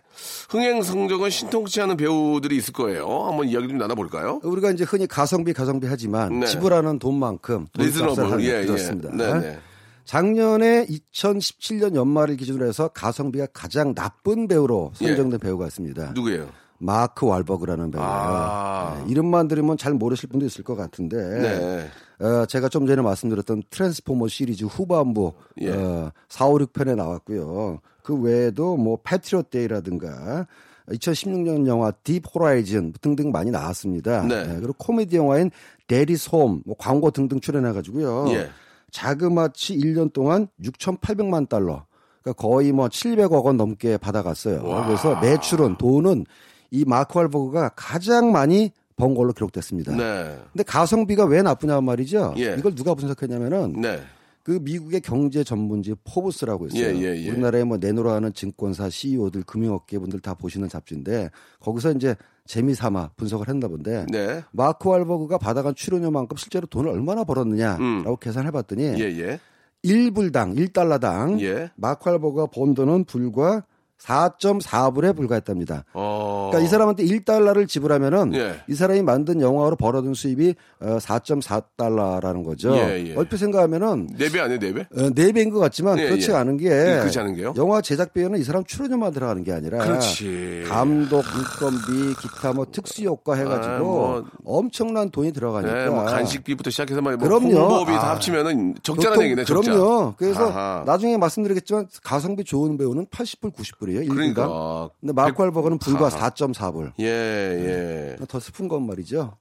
흥행 0.49 0.83
성적은 0.83 1.29
신통치 1.31 1.81
않은 1.81 1.97
배우들이 1.97 2.57
있을 2.57 2.73
거예요. 2.73 3.25
한번 3.27 3.49
이야기 3.49 3.67
좀 3.69 3.79
나눠볼까요? 3.79 4.41
우리가 4.45 4.71
이제 4.71 4.85
흔히 4.85 5.07
가성비 5.07 5.53
가성비 5.53 5.87
하지만 5.89 6.41
네. 6.41 6.47
지불하는 6.47 6.99
돈만큼 6.99 7.67
리즈너블. 7.77 8.41
예, 8.45 8.63
예. 8.63 8.67
그렇습니다. 8.67 9.11
네, 9.13 9.33
네. 9.41 9.59
작년에 10.07 10.87
2017년 10.87 11.97
연말을 11.97 12.37
기준으로 12.37 12.67
해서 12.67 12.89
가성비가 12.89 13.47
가장 13.53 13.95
나쁜 13.95 14.49
배우로 14.49 14.93
선정된 14.95 15.41
배우가 15.41 15.67
있습니다. 15.67 16.13
누구예요? 16.15 16.49
마크 16.79 17.27
왈버그라는 17.27 17.91
배우예요. 17.91 18.09
아. 18.09 19.03
네, 19.05 19.11
이름만 19.11 19.49
들으면 19.49 19.77
잘 19.77 19.95
모르실 19.95 20.29
분도 20.29 20.47
있을 20.47 20.63
것 20.63 20.77
같은데 20.77 21.17
네. 21.17 22.25
어, 22.25 22.47
제가 22.47 22.69
좀 22.69 22.87
전에 22.87 23.03
말씀드렸던 23.03 23.65
트랜스포머 23.71 24.29
시리즈 24.29 24.65
후반부 24.65 25.33
예. 25.63 25.71
어, 25.71 26.13
4, 26.29 26.47
5, 26.47 26.59
6편에 26.59 26.95
나왔고요. 26.95 27.81
그 28.03 28.15
외에도 28.15 28.77
뭐 28.77 28.99
Patriots 29.03 29.51
Day라든가 29.51 30.47
2016년 30.91 31.67
영화 31.67 31.91
Deep 31.91 32.23
Horizon 32.33 32.93
등등 33.01 33.33
많이 33.33 33.51
나왔습니다. 33.51 34.23
네. 34.23 34.45
그리고 34.57 34.75
코미디 34.75 35.17
영화인 35.17 35.51
Daddy's 35.89 36.29
Home, 36.31 36.63
뭐 36.65 36.77
광고 36.79 37.11
등등 37.11 37.41
출연해가지고요. 37.41 38.27
예. 38.31 38.51
자그마치 38.97 39.77
1년 39.77 40.11
동안 40.11 40.49
6,800만 40.63 41.51
달러, 41.51 41.85
그러니까 42.23 42.43
거의 42.43 42.73
뭐 42.73 42.89
700억 42.89 43.45
원 43.45 43.59
넘게 43.59 43.99
받아갔어요. 43.99 44.63
그래서 44.87 45.21
매출은 45.21 45.77
돈은 45.77 46.25
이 46.71 46.85
마크 46.87 47.19
왈버그가 47.19 47.73
가장 47.77 48.33
많이 48.33 48.73
번 48.97 49.15
걸로 49.15 49.35
기록됐습니다. 49.35 49.95
네. 49.95 50.39
근데 50.53 50.65
가성비가 50.65 51.27
왜 51.27 51.43
나쁘냐 51.43 51.83
말이죠. 51.83 52.35
예. 52.39 52.57
이걸 52.59 52.75
누가 52.75 52.95
분석했냐면은 52.95 53.83
네. 53.83 54.01
그 54.47 54.61
미국의 54.63 55.01
경제 55.01 55.43
전문지 55.43 55.97
포브스라고 56.05 56.69
있어요. 56.69 56.85
예, 56.85 57.01
예, 57.01 57.21
예. 57.21 57.31
우리나라에 57.31 57.65
뭐 57.65 57.79
내로라 57.79 58.15
하는 58.15 58.33
증권사 58.33 58.89
CEO들, 58.89 59.43
금융업계 59.43 59.99
분들 59.99 60.21
다 60.21 60.35
보시는 60.35 60.69
잡지인데 60.69 61.31
거기서 61.59 61.91
이제 61.91 62.15
재미삼아 62.45 63.11
분석을 63.17 63.49
했나 63.49 63.67
본데 63.67 64.07
네. 64.09 64.45
마크 64.53 64.89
왈버그가 64.89 65.39
받아간 65.39 65.75
출연료만큼 65.75 66.37
실제로 66.37 66.69
돈을 66.69 66.93
얼마나 66.93 67.25
벌었느냐라고 67.25 68.19
계산해 68.19 68.53
봤더니 68.53 68.91
음. 68.91 68.99
예, 69.01 69.05
예. 69.19 69.41
1불당 69.85 70.57
1달러당 70.57 71.41
예. 71.41 71.73
마크 71.75 72.09
왈버그가 72.09 72.47
번 72.47 72.75
돈은 72.75 73.07
불과 73.07 73.65
4.4불에 74.03 75.15
불과했답니다. 75.17 75.85
어. 75.93 76.49
그러니까 76.51 76.67
이 76.67 76.71
사람한테 76.71 77.05
1달러를 77.05 77.67
지불하면은 77.69 78.35
예. 78.35 78.57
이 78.69 78.75
사람이 78.75 79.03
만든 79.03 79.41
영화로 79.41 79.77
벌어둔 79.77 80.15
수입이 80.15 80.55
어, 80.81 80.99
4.4달러라는 81.01 82.45
거죠. 82.45 82.75
예, 82.77 83.09
예. 83.11 83.17
얼핏 83.17 83.39
생각하면은 83.39 84.09
네배 84.19 84.41
아니에요, 84.41 84.59
네 84.61 84.73
배? 84.73 84.81
어, 84.83 85.11
네 85.15 85.33
배인 85.33 85.51
것 85.51 85.59
같지만 85.59 85.99
예, 85.99 86.05
그렇지 86.09 86.31
예. 86.31 86.35
않은 86.35 86.57
게 86.59 86.67
예, 86.67 86.99
그렇지 87.01 87.19
않은 87.19 87.35
게요? 87.35 87.55
영화 87.57 87.81
제작비에는 87.81 88.39
이 88.39 88.45
사람 88.45 88.65
출연료만 88.65 89.13
들어가는 89.13 89.43
게 89.43 89.53
아니라 89.53 89.79
그렇지. 89.85 90.65
감독, 90.69 91.25
인건비, 91.25 92.15
기타 92.21 92.53
뭐 92.53 92.67
특수 92.71 93.03
효과 93.05 93.35
해 93.35 93.45
가지고 93.45 93.75
아, 93.75 93.79
뭐. 93.79 94.25
엄청난 94.45 95.11
돈이 95.11 95.33
들어가니까 95.33 95.75
네, 95.75 95.89
뭐 95.91 96.05
간식비부터 96.05 96.71
시작해서 96.71 97.01
뭐 97.01 97.17
그럼요. 97.17 97.47
홍보비 97.57 97.93
다 97.93 98.09
아. 98.09 98.11
합치면은 98.15 98.75
적자라는 98.83 99.11
보통- 99.15 99.25
얘기네, 99.25 99.45
적자. 99.45 99.73
그럼요. 99.73 100.15
그래서 100.17 100.49
아하. 100.49 100.83
나중에 100.87 101.17
말씀드리겠지만 101.17 101.89
가성비 102.03 102.45
좋은 102.45 102.77
배우는 102.77 103.07
80불, 103.07 103.53
90불 103.55 103.86
이에요. 103.91 104.09
그러니까. 104.09 104.47
1분당. 104.47 104.91
근데 105.01 105.13
마크 105.13 105.43
왈버그는 105.43 105.79
불과 105.79 106.07
아하. 106.07 106.31
4.4불. 106.31 106.93
예, 107.01 107.07
예. 107.07 108.25
더 108.27 108.41
슬픈 108.41 108.69
건 108.69 108.87
말이죠. 108.87 109.37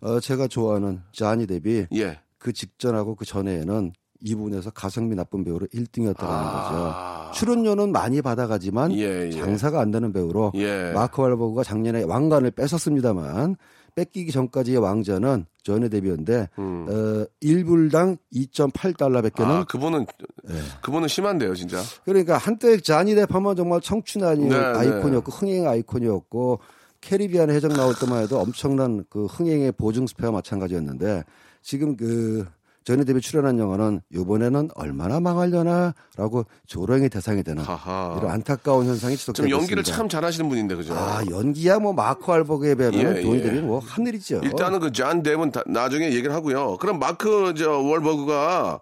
어, 0.00 0.20
제가 0.20 0.46
좋아하는 0.48 1.02
자니 1.12 1.46
데비 1.46 1.86
예. 1.94 2.20
그 2.38 2.52
직전하고 2.52 3.14
그 3.16 3.24
전에는 3.24 3.92
이 4.22 4.34
부분에서 4.34 4.70
가성비 4.70 5.14
나쁜 5.14 5.44
배우로 5.44 5.66
1등이었다는 5.68 6.28
아. 6.28 7.30
거죠. 7.30 7.38
출연료는 7.38 7.92
많이 7.92 8.22
받아가지만 8.22 8.92
예, 8.92 9.26
예. 9.26 9.30
장사가 9.30 9.80
안 9.80 9.90
되는 9.90 10.12
배우로 10.12 10.52
예. 10.56 10.92
마크 10.92 11.22
왈버그가 11.22 11.62
작년에 11.62 12.02
왕관을 12.02 12.50
뺏었습니다만 12.52 13.56
뺏기기 13.94 14.32
전까지의 14.32 14.78
왕자는 14.78 15.46
전의 15.62 15.90
데뷔였는데 15.90 16.48
어, 16.56 17.24
1불당 17.42 18.18
2.8달러밖에는 18.32 19.40
음. 19.40 19.50
아, 19.50 19.64
그분은 19.64 20.06
예. 20.48 20.54
그분은 20.82 21.08
심한데요, 21.08 21.54
진짜. 21.54 21.78
그러니까 22.04 22.38
한때 22.38 22.80
자니 22.80 23.14
뎁하면 23.14 23.56
정말 23.56 23.80
청춘 23.80 24.24
아니 24.24 24.48
네, 24.48 24.56
아이콘이었고 24.56 25.32
흥행 25.32 25.68
아이콘이었고 25.68 26.60
캐리비안 27.00 27.50
해적 27.50 27.72
나올 27.72 27.94
때만 27.98 28.22
해도 28.22 28.38
엄청난 28.38 29.04
그 29.08 29.26
흥행의 29.26 29.72
보증 29.72 30.06
스페와 30.06 30.32
마찬가지였는데 30.32 31.24
지금 31.62 31.96
그 31.96 32.46
전에 32.84 33.04
데뷔 33.04 33.20
출연한 33.20 33.58
영화는 33.58 34.00
이번에는 34.12 34.70
얼마나 34.74 35.20
망하려나라고 35.20 36.46
조롱의 36.66 37.10
대상이 37.10 37.42
되는 37.42 37.62
하하. 37.62 38.16
이런 38.18 38.30
안타까운 38.30 38.86
현상이 38.86 39.16
좀 39.16 39.34
지속되고 39.34 39.50
연기를 39.50 39.80
있습니다. 39.80 39.96
참 39.96 40.08
잘하시는 40.08 40.48
분인데 40.48 40.74
그죠? 40.76 40.94
아 40.94 41.22
연기야 41.30 41.78
뭐 41.78 41.92
마크 41.92 42.32
알버그에 42.32 42.74
비하면 42.76 43.16
예, 43.18 43.22
돈이 43.22 43.38
예. 43.38 43.42
되면 43.42 43.66
뭐 43.66 43.80
하늘이죠. 43.80 44.40
일단은 44.44 44.80
그존 44.80 45.22
뎁은 45.22 45.52
다- 45.52 45.62
나중에 45.66 46.06
얘기를 46.06 46.32
하고요. 46.34 46.78
그럼 46.78 46.98
마크 46.98 47.52
저 47.56 47.70
월버그가 47.78 48.80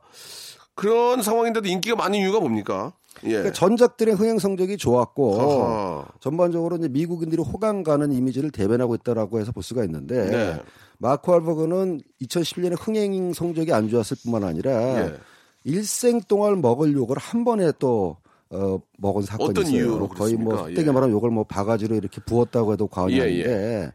그런 0.75 1.23
상황인데도 1.23 1.69
인기가 1.69 1.97
많은 1.97 2.21
이유가 2.21 2.38
뭡니까? 2.38 2.93
예. 3.25 3.31
그러니까 3.31 3.52
전작들의 3.52 4.14
흥행 4.14 4.38
성적이 4.38 4.76
좋았고 4.76 5.40
하하. 5.40 6.05
전반적으로 6.21 6.76
이제 6.76 6.87
미국인들이 6.88 7.43
호감 7.43 7.83
가는 7.83 8.12
이미지를 8.12 8.52
대변하고 8.52 8.95
있다라고 8.95 9.40
해서 9.40 9.50
볼 9.50 9.64
수가 9.64 9.83
있는데 9.85 10.31
네. 10.31 10.62
마크 10.99 11.31
알버그는 11.33 12.00
2011년에 12.23 12.76
흥행 12.78 13.33
성적이 13.33 13.73
안 13.73 13.88
좋았을 13.88 14.17
뿐만 14.23 14.45
아니라 14.45 15.07
예. 15.07 15.14
일생 15.64 16.21
동안 16.23 16.61
먹을 16.61 16.93
욕을 16.93 17.17
한 17.19 17.45
번에 17.45 17.73
또 17.78 18.17
어, 18.50 18.81
먹은 18.99 19.23
사건이 19.23 19.50
어떤 19.50 19.64
있어요. 19.67 19.76
이유로 19.76 20.09
거의 20.09 20.35
뭐 20.35 20.47
그렇습니까? 20.55 20.62
헛되게 20.62 20.88
예. 20.88 20.93
말하면 20.93 21.11
욕을 21.14 21.31
뭐 21.31 21.45
바가지로 21.45 21.95
이렇게 21.97 22.21
부었다고 22.25 22.73
해도 22.73 22.87
과언이 22.87 23.17
예, 23.19 23.23
아닌데 23.23 23.93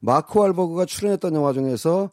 마크 0.00 0.40
왈버그가 0.40 0.86
출연했던 0.86 1.34
영화 1.34 1.52
중에서 1.52 2.10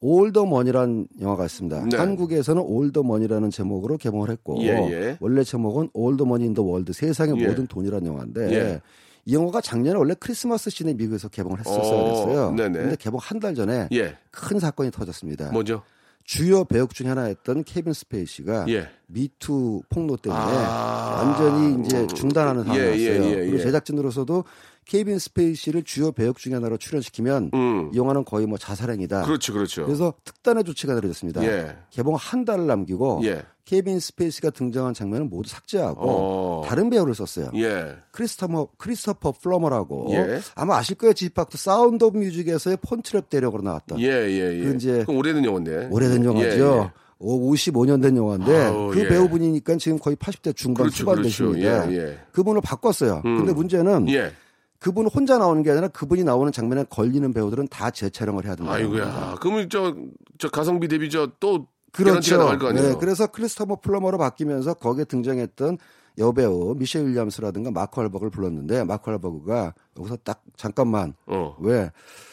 All 0.00 0.19
the 0.19 0.38
Money라는 0.38 1.08
영화가 1.20 1.46
있습니다. 1.46 1.86
네. 1.90 1.96
한국에서는 1.96 2.62
All 2.62 2.77
the 2.77 2.93
Money라는 2.93 3.50
제목으로 3.50 3.96
개봉을 3.96 4.30
했고 4.30 4.58
예, 4.62 4.68
예. 4.68 5.16
원래 5.20 5.42
제목은 5.42 5.90
All 5.92 6.06
the 6.06 6.20
Money 6.20 6.44
in 6.44 6.54
the 6.54 6.62
World 6.62 6.92
세상의 6.92 7.40
예. 7.40 7.48
모든 7.48 7.66
돈이라는 7.66 8.06
영화인데 8.06 8.52
예. 8.54 8.80
이 9.26 9.34
영화가 9.34 9.60
작년에 9.60 9.98
원래 9.98 10.14
크리스마스 10.18 10.70
시즌에 10.70 10.94
미국에서 10.94 11.28
개봉을 11.28 11.58
했었어야 11.60 11.82
어, 12.00 12.26
됐어요. 12.26 12.52
네네. 12.52 12.78
근데 12.78 12.96
개봉 12.96 13.18
한 13.22 13.40
달 13.40 13.54
전에 13.54 13.88
예. 13.92 14.16
큰 14.30 14.58
사건이 14.58 14.90
터졌습니다. 14.92 15.50
뭐죠? 15.52 15.82
주요 16.24 16.64
배역 16.64 16.94
중에 16.94 17.08
하나였던 17.08 17.64
케빈 17.64 17.92
스페이시가 17.92 18.66
예. 18.68 18.88
미투 19.06 19.82
폭로 19.90 20.16
때문에 20.16 20.42
아. 20.42 21.22
완전히 21.22 21.84
이제 21.84 22.06
중단하는 22.08 22.62
예, 22.62 22.64
상황이었어요. 22.66 23.24
예, 23.24 23.30
예, 23.30 23.36
그리고 23.36 23.58
예. 23.58 23.62
제작진으로서도 23.62 24.44
케빈 24.86 25.18
스페이시를 25.18 25.82
주요 25.82 26.12
배역 26.12 26.38
중에 26.38 26.54
하나로 26.54 26.78
출연시키면 26.78 27.50
음. 27.54 27.90
이 27.92 27.96
영화는 27.98 28.24
거의 28.24 28.46
뭐 28.46 28.56
자살행위다. 28.58 29.22
그렇죠, 29.22 29.52
그렇죠. 29.52 29.84
그래서 29.84 30.14
특단의 30.24 30.64
조치가 30.64 30.94
내려졌습니다. 30.94 31.44
예. 31.44 31.76
개봉 31.90 32.14
한 32.16 32.44
달을 32.44 32.66
남기고 32.66 33.20
예. 33.24 33.42
케빈 33.66 33.98
스페이시가 33.98 34.50
등장한 34.50 34.94
장면을 34.94 35.26
모두 35.26 35.50
삭제하고 35.50 36.00
어. 36.00 36.62
다른 36.64 36.88
배우를 36.88 37.14
썼어요. 37.16 37.50
예. 37.56 37.96
크리스토퍼 38.12 38.68
크리스토퍼 38.78 39.32
플러머라고 39.32 40.06
예. 40.12 40.40
아마 40.54 40.76
아실 40.76 40.96
거예요. 40.96 41.12
지팍도 41.12 41.58
Sound 41.58 42.04
of 42.04 42.16
Music에서의 42.16 42.76
폰트랩 42.76 43.28
대령으로 43.28 43.62
나왔던 43.62 43.98
예, 44.00 44.06
예, 44.06 44.58
예. 44.60 44.64
그 44.64 44.74
이제 44.76 45.04
그 45.04 45.12
오래된 45.12 45.44
영화인데. 45.44 45.88
오래된 45.90 46.22
예, 46.22 46.28
영화죠. 46.28 46.84
예. 46.84 47.06
오, 47.18 47.52
55년 47.52 48.00
된 48.00 48.16
영화인데 48.16 48.66
아우, 48.66 48.90
그 48.92 49.00
예. 49.00 49.08
배우분이니까 49.08 49.76
지금 49.78 49.98
거의 49.98 50.16
80대 50.16 50.54
중반 50.54 50.84
그렇죠, 50.84 51.02
후반 51.02 51.16
그렇죠. 51.16 51.52
되십니다. 51.52 51.90
예, 51.90 51.96
예. 51.96 52.18
그분을 52.30 52.60
바꿨어요. 52.60 53.22
음. 53.24 53.38
근데 53.38 53.52
문제는 53.52 54.08
예. 54.10 54.32
그분 54.78 55.06
혼자 55.06 55.38
나오는 55.38 55.64
게 55.64 55.72
아니라 55.72 55.88
그분이 55.88 56.22
나오는 56.22 56.52
장면에 56.52 56.84
걸리는 56.88 57.32
배우들은 57.32 57.66
다 57.66 57.90
재촬영을 57.90 58.44
해야 58.44 58.54
된다. 58.54 58.70
아이고야. 58.72 59.38
그러면 59.40 59.68
저, 59.70 59.96
저 60.38 60.48
가성비 60.50 60.86
대비 60.86 61.10
저또 61.10 61.66
그렇죠. 61.96 62.36
나갈 62.38 62.58
거 62.58 62.68
아니에요. 62.68 62.88
네, 62.90 62.94
그래서 62.98 63.26
크리스토퍼 63.26 63.76
플러머로 63.80 64.18
바뀌면서 64.18 64.74
거기에 64.74 65.04
등장했던 65.04 65.78
여배우 66.18 66.74
미셸 66.78 67.06
윌리엄스라든가 67.06 67.70
마크 67.70 68.00
왈버그를 68.00 68.30
불렀는데 68.30 68.84
마크 68.84 69.10
왈버그가 69.10 69.74
여기서 69.98 70.16
딱 70.24 70.42
잠깐만 70.56 71.14
어. 71.26 71.54
왜 71.60 71.90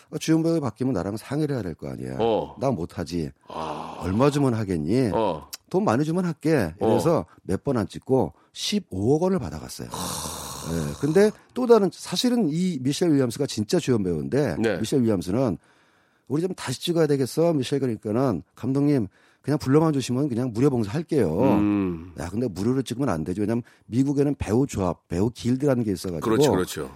어, 0.10 0.18
주연 0.18 0.42
배우 0.44 0.60
바뀌면 0.62 0.94
나랑 0.94 1.18
상의를 1.18 1.56
해야 1.56 1.64
될 1.64 1.76
거 1.76 1.90
아니야. 1.90 2.16
어. 2.20 2.56
나 2.60 2.72
못하지. 2.72 3.32
아. 3.50 3.98
얼마 4.02 4.30
주면 4.30 4.54
하겠니? 4.54 5.12
어. 5.14 5.50
돈 5.70 5.84
많이 5.86 6.04
주면 6.06 6.24
할게. 6.26 6.74
이래서 6.80 7.26
몇 7.44 7.64
번 7.64 7.78
안 7.78 7.88
찍고 7.88 8.32
15억 8.54 9.22
원을 9.22 9.40
받아갔어요. 9.40 9.90
네, 9.90 10.94
근데 11.02 11.32
또 11.54 11.66
다른 11.68 11.90
사실은 11.92 12.48
이 12.50 12.80
미셸 12.82 13.12
윌리엄스가 13.12 13.48
진짜 13.48 13.80
주연 13.80 14.02
배우인데 14.04 14.56
네. 14.60 14.78
미셸 14.78 15.02
윌리엄스는 15.02 15.58
우리 16.30 16.42
좀 16.42 16.54
다시 16.54 16.80
찍어야 16.80 17.06
되겠어 17.08 17.52
미셸 17.54 17.80
그러니까는 17.80 18.44
감독님 18.56 19.08
그냥 19.44 19.60
불러만 19.60 19.92
주시면 19.92 20.30
그냥 20.30 20.52
무료 20.54 20.70
봉사할게요. 20.70 21.42
음. 21.60 22.14
야 22.18 22.30
근데 22.30 22.48
무료로 22.48 22.82
찍으면 22.82 23.10
안 23.10 23.26
되죠. 23.26 23.42
왜냐면 23.42 23.62
미국에는 23.88 24.36
배우 24.36 24.66
조합, 24.66 25.06
배우 25.10 25.30
길드라는 25.30 25.84
게 25.84 25.92
있어가지고 25.92 26.22
그렇죠, 26.22 26.52
그렇죠. 26.52 26.92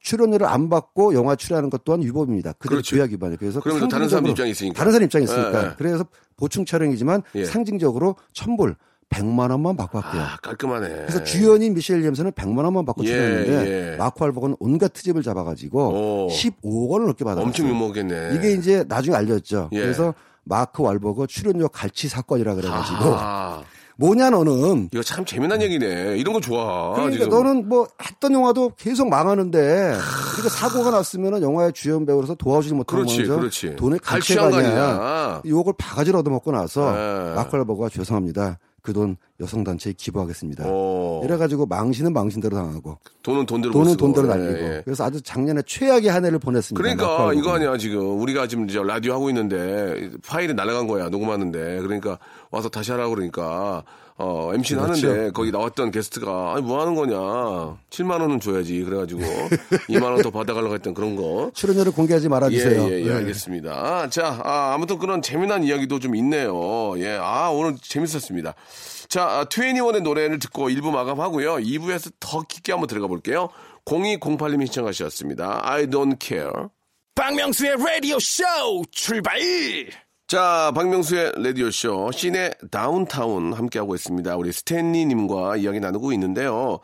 출연료를 0.00 0.46
안 0.46 0.70
받고 0.70 1.12
영화 1.12 1.36
출연하는 1.36 1.68
것 1.68 1.84
또한 1.84 2.00
위법입니다. 2.00 2.54
그들 2.54 2.68
그렇죠. 2.76 2.96
규약 2.96 3.10
위반이에요. 3.10 3.36
그래서 3.38 3.60
또 3.60 3.86
다른 3.86 4.08
사람 4.08 4.26
입장이 4.26 4.50
있으니까. 4.50 4.74
다른 4.78 4.92
사람 4.92 5.04
입장이 5.04 5.24
있으니까. 5.24 5.62
예, 5.62 5.66
예. 5.66 5.72
그래서 5.76 6.06
보충 6.36 6.64
촬영이지만 6.64 7.22
예. 7.34 7.44
상징적으로 7.44 8.16
천불 8.32 8.76
100만 9.10 9.50
원만 9.50 9.76
받고 9.76 9.98
할게요. 10.00 10.22
아, 10.22 10.36
깔끔하네. 10.38 10.88
그래서 10.88 11.24
주연인 11.24 11.74
미셸 11.74 12.00
리엄스는 12.00 12.32
100만 12.32 12.64
원만 12.64 12.86
받고 12.86 13.04
예, 13.04 13.08
출연했는데 13.08 13.92
예. 13.92 13.96
마크 13.96 14.24
할버그는 14.24 14.56
온갖 14.60 14.92
트집을 14.94 15.22
잡아가지고 15.22 16.26
오. 16.26 16.28
15억 16.30 16.88
원을 16.88 17.06
넘게 17.06 17.24
받았어요. 17.24 17.44
엄청 17.44 17.68
욕먹겠네. 17.68 18.36
이게 18.36 18.52
이제 18.52 18.84
나중에 18.88 19.16
알렸죠. 19.16 19.68
예. 19.72 19.80
그래서 19.80 20.14
마크 20.48 20.82
왈버그 20.82 21.26
출연료 21.26 21.68
갈취 21.68 22.08
사건이라 22.08 22.54
그래가지고 22.54 23.14
아, 23.16 23.62
뭐냐 23.96 24.30
너는 24.30 24.88
이거 24.92 25.02
참 25.02 25.24
재미난 25.24 25.60
얘기네. 25.60 26.16
이런 26.18 26.32
거 26.32 26.40
좋아. 26.40 26.94
그러니까 26.94 27.24
지금. 27.24 27.28
너는 27.30 27.68
뭐 27.68 27.86
했던 28.02 28.32
영화도 28.32 28.72
계속 28.76 29.08
망하는데 29.08 29.58
그러니까 29.58 30.48
사고가 30.48 30.90
났으면 30.90 31.42
영화의 31.42 31.72
주연 31.72 32.06
배우로서 32.06 32.34
도와주지 32.34 32.74
못하는 32.74 33.04
그렇지, 33.04 33.22
거죠. 33.22 33.36
그렇지. 33.38 33.76
돈을 33.76 33.98
거 33.98 34.16
아니야. 34.56 35.42
욕을 35.46 35.74
바가지로 35.76 36.20
얻어먹고 36.20 36.52
나서 36.52 36.92
예. 36.94 37.34
마크 37.34 37.56
할버그가 37.56 37.88
죄송합니다. 37.88 38.58
그 38.82 38.92
돈 38.92 39.16
여성단체에 39.40 39.92
기부하겠습니다. 39.96 40.64
어. 40.66 41.20
이래가지고 41.24 41.66
망신은 41.66 42.12
망신대로 42.12 42.56
당하고 42.56 42.98
돈은 43.22 43.46
돈대로 43.46 43.72
못 43.72 43.84
돈은. 43.84 43.96
돈대로 43.96 44.26
예, 44.26 44.30
날리고 44.30 44.58
예. 44.58 44.82
그래서 44.84 45.04
아주 45.04 45.20
작년에 45.20 45.62
최악의 45.66 46.10
한 46.10 46.24
해를 46.24 46.38
보냈습니다. 46.38 46.80
그러니까. 46.82 47.32
이거 47.34 47.52
아니야 47.52 47.76
지금 47.76 48.20
우리가 48.20 48.46
지금 48.48 48.68
이제 48.68 48.80
라디오 48.82 49.12
하고 49.14 49.28
있는데 49.30 50.10
파일이 50.26 50.54
날아간 50.54 50.86
거야 50.86 51.08
녹음하는데 51.08 51.80
그러니까 51.82 52.18
와서 52.50 52.68
다시 52.68 52.90
하라고 52.92 53.14
그러니까 53.14 53.84
어 54.20 54.50
MC는 54.52 54.82
그렇죠. 54.82 55.06
하는데 55.08 55.30
거기 55.30 55.52
나왔던 55.52 55.92
게스트가 55.92 56.54
아니 56.54 56.62
뭐 56.62 56.80
하는 56.80 56.96
거냐 56.96 57.16
7만 57.90 58.20
원은 58.20 58.40
줘야지 58.40 58.82
그래 58.82 58.96
가지고 58.96 59.20
2만 59.88 60.02
원 60.02 60.22
더 60.22 60.30
받아 60.30 60.54
가려고 60.54 60.74
했던 60.74 60.92
그런 60.92 61.14
거 61.14 61.52
출연료를 61.54 61.92
공개하지 61.92 62.28
말아 62.28 62.50
주세요. 62.50 62.82
예, 62.90 62.94
예, 62.94 63.00
예, 63.02 63.08
네. 63.08 63.14
알겠습니다. 63.14 64.10
자, 64.10 64.40
아, 64.42 64.72
아무튼 64.74 64.98
그런 64.98 65.22
재미난 65.22 65.62
이야기도 65.62 66.00
좀 66.00 66.16
있네요. 66.16 66.98
예, 66.98 67.16
아, 67.20 67.50
오늘 67.50 67.76
재밌었습니다. 67.80 68.54
자, 69.08 69.46
트웬티원의 69.48 70.02
노래를 70.02 70.38
듣고 70.40 70.68
1부 70.68 70.90
마감하고요. 70.90 71.54
2부에서 71.58 72.12
더 72.18 72.42
깊게 72.42 72.72
한번 72.72 72.88
들어가 72.88 73.06
볼게요. 73.06 73.48
0208님이 73.84 74.66
신청하셨습니다. 74.66 75.60
I 75.62 75.86
don't 75.86 76.18
care. 76.20 76.50
박명수의 77.14 77.76
라디오 77.78 78.18
쇼 78.18 78.42
출발! 78.90 79.38
자, 80.28 80.70
박명수의 80.74 81.32
라디오쇼, 81.42 82.10
시내 82.12 82.50
다운타운 82.70 83.54
함께하고 83.54 83.94
있습니다. 83.94 84.36
우리 84.36 84.52
스탠리님과 84.52 85.56
이야기 85.56 85.80
나누고 85.80 86.12
있는데요. 86.12 86.80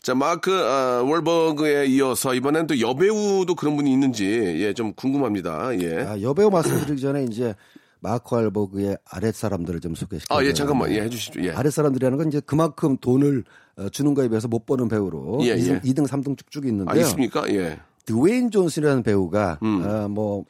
자, 0.00 0.14
마크, 0.14 0.50
아, 0.50 1.02
월버그에 1.02 1.84
이어서 1.88 2.32
이번엔 2.32 2.66
또 2.66 2.80
여배우도 2.80 3.54
그런 3.54 3.76
분이 3.76 3.92
있는지, 3.92 4.24
예, 4.24 4.72
좀 4.72 4.94
궁금합니다. 4.94 5.78
예. 5.78 6.06
아, 6.06 6.18
여배우 6.22 6.48
말씀드리기 6.48 7.02
전에 7.02 7.24
이제 7.24 7.54
마크 8.00 8.34
할버그의 8.34 8.96
아랫 9.04 9.34
사람들을 9.34 9.80
좀 9.80 9.94
소개시켜. 9.94 10.34
아, 10.34 10.42
예, 10.42 10.54
잠깐만, 10.54 10.90
예, 10.90 11.02
해주시죠. 11.02 11.44
예. 11.44 11.50
아랫 11.50 11.74
사람들이라는 11.74 12.16
건 12.16 12.28
이제 12.28 12.40
그만큼 12.46 12.96
돈을 12.96 13.44
어, 13.76 13.90
주는 13.90 14.14
거에 14.14 14.28
비해서 14.28 14.48
못 14.48 14.64
버는 14.64 14.88
배우로 14.88 15.40
예, 15.42 15.54
2등, 15.54 15.68
예. 15.68 15.80
2등, 15.80 16.08
3등 16.08 16.38
쭉쭉 16.38 16.64
있는데요. 16.64 16.94
아, 16.94 16.96
있습니까? 16.96 17.46
예. 17.50 17.78
드웨인 18.06 18.50
존슨이라는 18.50 19.02
배우가 19.02 19.58
음. 19.62 19.84
어, 19.84 20.08
뭐 20.08 20.46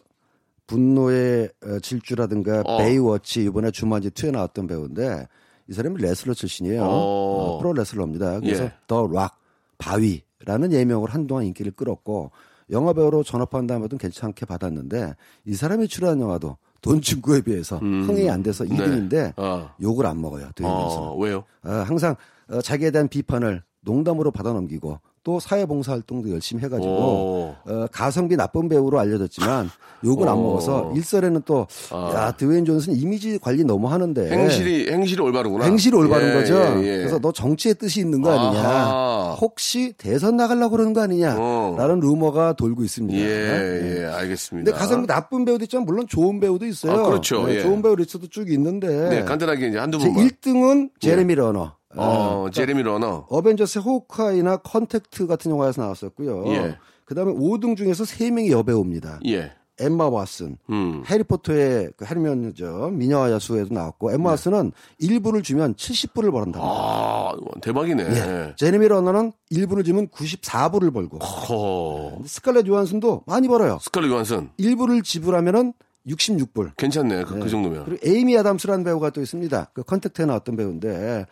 분노의 0.66 1.50
어, 1.64 1.78
질주라든가 1.80 2.62
어. 2.64 2.78
Baywatch 2.78 3.44
이번에 3.44 3.70
쥬만지 3.70 4.10
2에 4.10 4.32
나왔던 4.32 4.66
배우인데 4.66 5.26
이 5.68 5.72
사람이 5.72 6.00
레슬러 6.00 6.34
출신이에요. 6.34 6.82
어. 6.82 6.88
어, 6.88 7.58
프로 7.58 7.72
레슬러입니다. 7.72 8.40
그래서 8.40 8.64
예. 8.64 8.72
The 8.86 9.09
Rock 9.09 9.38
바위라는 9.78 10.72
예명으로 10.72 11.10
한동안 11.12 11.44
인기를 11.44 11.72
끌었고 11.72 12.30
영화 12.70 12.92
배우로 12.92 13.22
전업한 13.22 13.66
다음에도 13.66 13.96
괜찮게 13.96 14.46
받았는데 14.46 15.14
이 15.44 15.54
사람이 15.54 15.88
출연한 15.88 16.20
영화도 16.20 16.56
돈 16.80 17.00
친구에 17.00 17.40
비해서 17.40 17.78
흥행이 17.78 18.30
안 18.30 18.42
돼서 18.42 18.64
2등인데 18.64 19.32
어. 19.38 19.70
욕을 19.80 20.06
안 20.06 20.20
먹어요. 20.20 20.50
어, 20.62 21.16
왜요? 21.16 21.44
어, 21.64 21.70
항상 21.70 22.16
어, 22.48 22.60
자기에 22.60 22.90
대한 22.90 23.08
비판을 23.08 23.62
농담으로 23.80 24.30
받아넘기고 24.30 25.00
또 25.26 25.40
사회봉사 25.40 25.90
활동도 25.90 26.30
열심히 26.30 26.62
해가지고 26.62 26.88
오. 26.88 27.54
어, 27.64 27.86
가성비 27.90 28.36
나쁜 28.36 28.68
배우로 28.68 29.00
알려졌지만 29.00 29.68
욕을 30.04 30.28
안 30.28 30.34
어. 30.34 30.40
먹어서 30.40 30.92
일설에는 30.94 31.42
또 31.44 31.66
아. 31.90 32.12
야 32.14 32.30
드웨인 32.30 32.64
존슨 32.64 32.94
이미지 32.94 33.36
관리 33.40 33.64
너무 33.64 33.88
하는데 33.88 34.30
행실이, 34.30 34.88
행실이 34.88 35.20
올바르구나. 35.20 35.64
네. 35.64 35.70
행실이 35.72 35.96
올바른 35.96 36.28
예, 36.28 36.32
거죠. 36.32 36.54
예, 36.54 36.78
예. 36.78 36.96
그래서 36.98 37.18
너 37.18 37.32
정치의 37.32 37.74
뜻이 37.74 37.98
있는 37.98 38.22
거 38.22 38.30
아니냐. 38.30 38.60
아하. 38.62 39.36
혹시 39.40 39.94
대선 39.98 40.36
나가려고 40.36 40.76
그러는 40.76 40.92
거 40.92 41.00
아니냐. 41.00 41.34
어. 41.40 41.74
라는 41.76 41.98
루머가 41.98 42.52
돌고 42.52 42.84
있습니다. 42.84 43.18
예, 43.18 44.02
예, 44.02 44.04
알겠습니다. 44.04 44.70
근데 44.70 44.78
가성비 44.78 45.08
나쁜 45.08 45.44
배우도 45.44 45.64
있지만 45.64 45.86
물론 45.86 46.06
좋은 46.06 46.38
배우도 46.38 46.66
있어요. 46.66 46.92
아, 46.92 47.02
그렇죠. 47.02 47.44
네, 47.48 47.56
예. 47.56 47.62
좋은 47.62 47.82
배우 47.82 47.96
리스트도 47.96 48.28
쭉 48.28 48.48
있는데 48.52 49.08
네, 49.08 49.24
간단하게 49.24 49.70
이제 49.70 49.78
한두 49.78 49.98
제 49.98 50.06
분만. 50.06 50.28
1등은 50.28 50.90
제레미 51.00 51.34
레너. 51.34 51.72
어, 51.96 52.44
어, 52.44 52.50
제레미 52.50 52.82
레너. 52.82 53.26
어벤져스 53.28 53.80
호크아이나 53.80 54.58
컨택트 54.58 55.26
같은 55.26 55.50
영화에서 55.50 55.82
나왔었고요. 55.82 56.46
예. 56.54 56.78
그다음에 57.04 57.32
5등 57.32 57.76
중에서 57.76 58.04
3명이 58.04 58.50
여배우입니다. 58.50 59.20
예. 59.26 59.52
엠마 59.78 60.08
왓슨, 60.08 60.56
음. 60.70 61.02
해리포터의 61.06 61.90
그 61.98 62.06
해리면 62.06 62.54
저 62.56 62.88
미녀와 62.90 63.30
야수에도 63.32 63.74
나왔고 63.74 64.10
엠마 64.10 64.34
왓슨은 64.34 64.72
1불을 65.02 65.44
주면 65.44 65.74
70불을 65.74 66.32
벌었다. 66.32 66.58
네. 66.58 66.60
아, 66.62 67.32
대박이네. 67.60 68.02
예. 68.02 68.54
제레미 68.56 68.88
레너는 68.88 69.32
1불을 69.52 69.84
주면 69.84 70.08
94불을 70.08 70.94
벌고 70.94 71.18
허. 71.18 72.22
스칼렛 72.24 72.66
요한슨도 72.66 73.24
많이 73.26 73.48
벌어요. 73.48 73.78
스칼렛 73.82 74.10
요한슨. 74.10 74.48
1불을 74.58 75.04
지불하면은 75.04 75.74
66불. 76.06 76.76
괜찮네. 76.76 77.24
그, 77.24 77.38
그 77.38 77.48
정도면. 77.48 77.84
그리고 77.84 78.08
에이미 78.08 78.38
아담스라는 78.38 78.84
배우가 78.84 79.10
또 79.10 79.20
있습니다. 79.20 79.70
그 79.74 79.82
컨택트에 79.82 80.24
나왔던 80.24 80.56
배우인데 80.56 81.26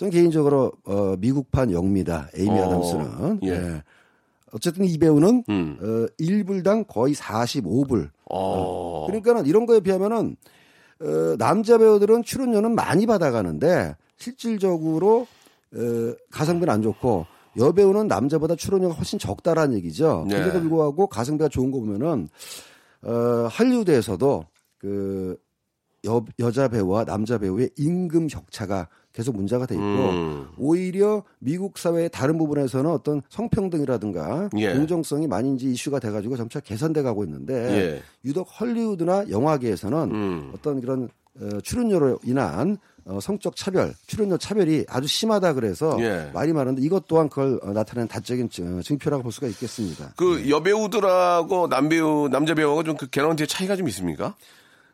저는 0.00 0.10
개인적으로 0.10 0.72
어, 0.84 1.14
미국판 1.18 1.72
영미다. 1.72 2.30
에이미 2.34 2.58
어, 2.58 2.64
아담스는. 2.64 3.40
예. 3.42 3.48
예. 3.50 3.82
어쨌든 4.50 4.86
이 4.86 4.96
배우는 4.96 5.44
음. 5.50 5.78
어, 5.78 6.06
1불당 6.18 6.86
거의 6.88 7.14
45불. 7.14 8.08
어. 8.30 9.04
그러니까는 9.06 9.44
이런 9.44 9.66
거에 9.66 9.80
비하면은 9.80 10.36
어, 11.02 11.36
남자 11.36 11.76
배우들은 11.76 12.22
출연료는 12.22 12.74
많이 12.74 13.04
받아가는데 13.04 13.94
실질적으로 14.16 15.26
어, 15.74 16.12
가성비는 16.30 16.72
안 16.72 16.80
좋고 16.80 17.26
여배우는 17.58 18.08
남자보다 18.08 18.56
출연료가 18.56 18.94
훨씬 18.94 19.18
적다라는 19.18 19.76
얘기죠. 19.76 20.24
네. 20.26 20.36
그런데도 20.36 20.60
불구하고 20.60 21.08
가성비가 21.08 21.50
좋은 21.50 21.70
거 21.70 21.78
보면은 21.78 22.30
어, 23.02 23.48
할리우드에서도 23.50 24.46
그 24.78 25.36
여, 26.06 26.24
여자 26.38 26.68
배우와 26.68 27.04
남자 27.04 27.36
배우의 27.36 27.72
임금 27.76 28.28
격차가 28.28 28.88
계속 29.12 29.34
문제가 29.36 29.66
돼 29.66 29.74
있고 29.74 29.84
음. 29.84 30.46
오히려 30.56 31.22
미국 31.40 31.78
사회의 31.78 32.08
다른 32.08 32.38
부분에서는 32.38 32.90
어떤 32.90 33.22
성평등이라든가 33.28 34.50
예. 34.56 34.72
공정성이 34.74 35.26
많이 35.26 35.54
이제 35.54 35.66
이슈가 35.66 35.98
돼가지고 35.98 36.36
점차 36.36 36.60
개선돼 36.60 37.02
가고 37.02 37.24
있는데 37.24 37.54
예. 37.54 38.02
유독 38.24 38.48
헐리우드나 38.60 39.28
영화계에서는 39.30 39.98
음. 40.10 40.50
어떤 40.54 40.80
그런 40.80 41.08
어, 41.40 41.60
출연료로 41.62 42.18
인한 42.24 42.76
어, 43.06 43.18
성적 43.20 43.56
차별, 43.56 43.94
출연료 44.06 44.36
차별이 44.36 44.84
아주 44.88 45.08
심하다 45.08 45.54
그래서 45.54 45.96
예. 46.00 46.30
말이 46.34 46.52
많은데 46.52 46.82
이것 46.82 47.06
또한 47.08 47.28
그걸 47.28 47.58
어, 47.62 47.72
나타내는 47.72 48.08
다적인 48.08 48.50
증- 48.50 48.80
증표라고 48.82 49.22
볼 49.22 49.32
수가 49.32 49.46
있겠습니다. 49.48 50.12
그 50.16 50.48
여배우들하고 50.50 51.68
남배우 51.68 52.28
남자 52.30 52.54
배우하고 52.54 52.82
좀 52.84 52.96
그 52.96 53.08
개런티의 53.08 53.46
차이가 53.46 53.76
좀 53.76 53.88
있습니까? 53.88 54.34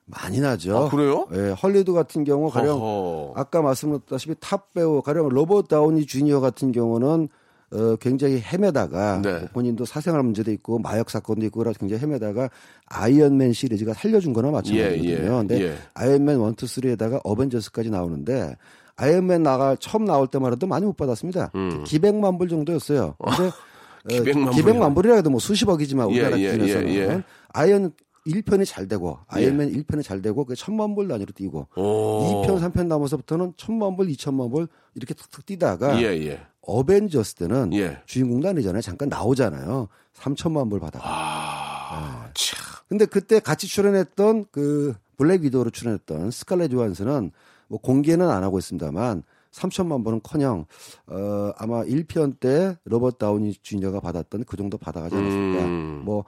많이 0.07 0.41
나죠. 0.41 0.77
아, 0.77 0.89
그래요? 0.89 1.27
예, 1.35 1.51
헐리우드 1.51 1.93
같은 1.93 2.25
경우 2.25 2.49
가령 2.49 2.77
어허. 2.81 3.33
아까 3.37 3.61
말씀드렸다시피 3.61 4.37
탑 4.41 4.73
배우 4.73 5.03
가령 5.03 5.29
로버트 5.29 5.69
다우니 5.69 6.07
주니어 6.07 6.41
같은 6.41 6.71
경우는 6.73 7.29
어, 7.73 7.97
굉장히 7.97 8.41
헤매다가 8.41 9.23
네. 9.23 9.33
뭐 9.33 9.49
본인도 9.53 9.85
사생활 9.85 10.23
문제도 10.23 10.53
있고 10.53 10.79
마약 10.79 11.11
사건도 11.11 11.45
있고 11.47 11.59
그래서 11.59 11.81
굉장히 11.81 12.03
헤매다가 12.03 12.49
아이언맨 12.87 13.53
시리즈가 13.53 13.93
살려준 13.93 14.33
거나 14.33 14.53
마찬가지거든요. 14.53 15.09
예, 15.09 15.25
예, 15.25 15.29
근데 15.29 15.63
예. 15.63 15.77
아이언맨 15.95 16.41
1, 16.41 16.47
2, 16.51 16.53
3에다가 16.53 17.21
어벤져스까지 17.25 17.91
나오는데 17.91 18.57
아이언맨 18.95 19.43
나가 19.43 19.75
처음 19.81 20.05
나올 20.05 20.29
때마다도 20.29 20.69
많이 20.69 20.87
못 20.87 20.97
받았습니다. 20.97 21.51
기백만 21.85 22.39
불 22.39 22.49
정도였어요. 22.49 23.17
근데 23.19 23.51
어, 24.09 24.33
음. 24.37 24.51
기백만 24.53 24.95
불이라 24.95 25.17
해도 25.17 25.31
뭐 25.31 25.41
수십억이지만 25.41 26.09
예, 26.11 26.15
우리나라 26.15 26.39
예, 26.39 26.53
기준에서는 26.53 26.89
예, 26.91 26.99
예. 26.99 27.23
아이언 27.49 27.93
1편이 28.27 28.67
잘 28.67 28.89
되고 28.89 29.19
아이언맨 29.29 29.73
1편이 29.73 30.03
잘 30.03 30.21
되고 30.21 30.45
그 30.45 30.55
천만 30.55 30.95
불 30.95 31.09
단위로 31.09 31.33
뛰고 31.33 31.69
오. 31.77 32.45
2편, 32.47 32.61
3편 32.61 32.87
나면서부터는 32.87 33.55
천만 33.57 33.97
불, 33.97 34.07
2천만 34.09 34.53
불 34.53 34.69
이렇게 34.95 35.15
툭툭 35.15 35.47
뛰다가 35.47 36.01
예, 36.03 36.07
예. 36.27 36.41
어벤져스 36.63 37.35
때는 37.35 37.73
예. 37.75 38.03
주인공도 38.07 38.49
아니잖아요. 38.49 38.81
잠깐 38.83 39.09
나오잖아요. 39.09 39.89
3천만 40.15 40.69
불 40.69 40.81
받아. 40.81 41.01
아, 41.03 42.29
참. 42.35 42.59
근데 42.89 43.07
그때 43.07 43.41
같이 43.41 43.67
출연했던 43.67 44.47
그 44.51 44.95
블랙 45.17 45.43
위도우로 45.43 45.71
출연했던 45.71 46.31
스칼렛 46.31 46.73
요한슨은 46.73 47.31
뭐 47.69 47.81
공개는 47.81 48.29
안 48.29 48.43
하고 48.43 48.59
있습니다만 48.59 49.23
3천만 49.53 50.05
불은커녕 50.05 50.67
어 51.07 51.53
아마 51.57 51.83
1편 51.85 52.39
때 52.39 52.77
로버트 52.85 53.17
다우니 53.19 53.55
주니어가 53.63 54.01
받았던 54.01 54.45
그 54.45 54.57
정도 54.57 54.77
받아가지 54.77 55.17
않았을까. 55.17 55.65
음. 55.65 56.03
뭐 56.05 56.21
어, 56.21 56.25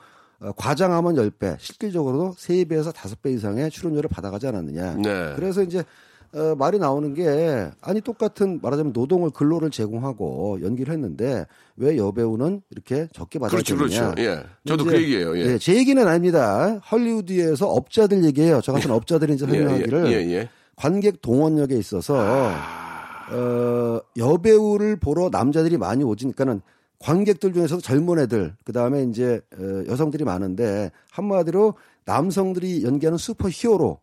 과장하면 0.57 1.16
10배, 1.16 1.59
실질적으로도 1.59 2.35
3배에서 2.35 2.92
5배 2.92 3.35
이상의 3.35 3.70
출연료를 3.70 4.09
받아가지 4.09 4.46
않았느냐. 4.46 4.94
네. 4.96 5.33
그래서 5.35 5.62
이제 5.62 5.85
어, 6.33 6.55
말이 6.57 6.79
나오는 6.79 7.14
게 7.14 7.70
아니 7.81 8.01
똑같은 8.03 8.61
말하자면 8.62 8.92
노동을 8.92 9.31
근로를 9.31 9.70
제공하고 9.70 10.59
연기를 10.62 10.92
했는데 10.92 11.46
왜 11.77 11.96
여배우는 11.96 12.62
이렇게 12.70 13.09
적게 13.12 13.38
받아야 13.38 13.51
그렇죠. 13.51 13.77
그렇죠. 13.77 14.14
예. 14.18 14.42
저도 14.66 14.85
이제, 14.85 14.92
그 14.92 15.03
얘기예요. 15.03 15.38
예. 15.38 15.59
제 15.59 15.74
얘기는 15.74 16.07
아닙니다. 16.07 16.81
헐리우드에서 16.90 17.68
업자들 17.68 18.24
얘기예요. 18.24 18.61
저 18.61 18.72
같은 18.72 18.90
업자들이 18.90 19.35
이제 19.35 19.46
예, 19.46 19.53
예, 19.53 19.55
설명하기를 19.55 20.07
예, 20.12 20.33
예. 20.35 20.48
관객 20.77 21.22
동원력에 21.22 21.74
있어서 21.77 22.16
아. 22.18 22.88
어, 23.33 24.01
여배우를 24.16 24.96
보러 24.96 25.31
남자들이 25.31 25.79
많이 25.79 26.05
오지니까는 26.05 26.61
관객들 27.00 27.52
중에서도 27.52 27.80
젊은 27.80 28.18
애들 28.18 28.54
그 28.64 28.72
다음에 28.72 29.04
이제 29.04 29.40
어, 29.56 29.82
여성들이 29.87 30.24
많은데 30.24 30.90
한마디로 31.11 31.74
남성들이 32.04 32.84
연기하는 32.84 33.18
슈퍼 33.18 33.48
히어로 33.50 33.98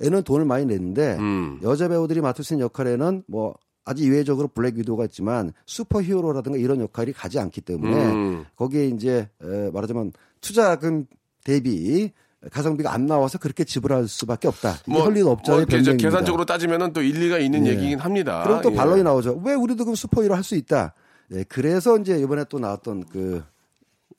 에는 0.00 0.22
돈을 0.22 0.44
많이 0.44 0.64
냈는데 0.64 1.16
음. 1.18 1.58
여자 1.64 1.88
배우들이 1.88 2.20
맡을 2.20 2.44
수 2.44 2.54
있는 2.54 2.64
역할에는 2.66 3.24
뭐 3.26 3.56
아주 3.84 4.04
예외적으로 4.04 4.46
블랙 4.46 4.76
위도우가 4.76 5.06
있지만 5.06 5.52
슈퍼 5.66 6.00
히어로라든가 6.00 6.56
이런 6.56 6.80
역할이 6.80 7.12
가지 7.12 7.40
않기 7.40 7.62
때문에 7.62 8.04
음. 8.06 8.44
거기에 8.54 8.86
이제 8.86 9.28
에, 9.42 9.70
말하자면 9.72 10.12
투자금 10.40 11.06
대비 11.42 12.12
가성비가 12.52 12.92
안 12.92 13.06
나와서 13.06 13.38
그렇게 13.38 13.64
지불할 13.64 14.06
수밖에 14.06 14.46
없다. 14.46 14.76
이게 14.86 14.96
헐리우드 14.96 15.28
업자의 15.28 15.56
뭐 15.58 15.62
이제 15.64 15.76
변명입니다. 15.78 16.08
계산적으로 16.08 16.44
따지면은 16.44 16.92
또 16.92 17.02
일리가 17.02 17.38
있는 17.38 17.66
예. 17.66 17.70
얘기긴 17.72 17.98
합니다. 17.98 18.44
그럼 18.44 18.62
또 18.62 18.70
예. 18.70 18.76
반론이 18.76 19.02
나오죠. 19.02 19.42
왜 19.44 19.54
우리도 19.54 19.84
그럼 19.84 19.96
슈퍼히어로 19.96 20.36
할 20.36 20.44
수 20.44 20.54
있다. 20.54 20.94
예, 21.32 21.44
그래서 21.44 21.98
이제 21.98 22.18
이번에 22.18 22.44
또 22.48 22.58
나왔던 22.58 23.04
그 23.10 23.42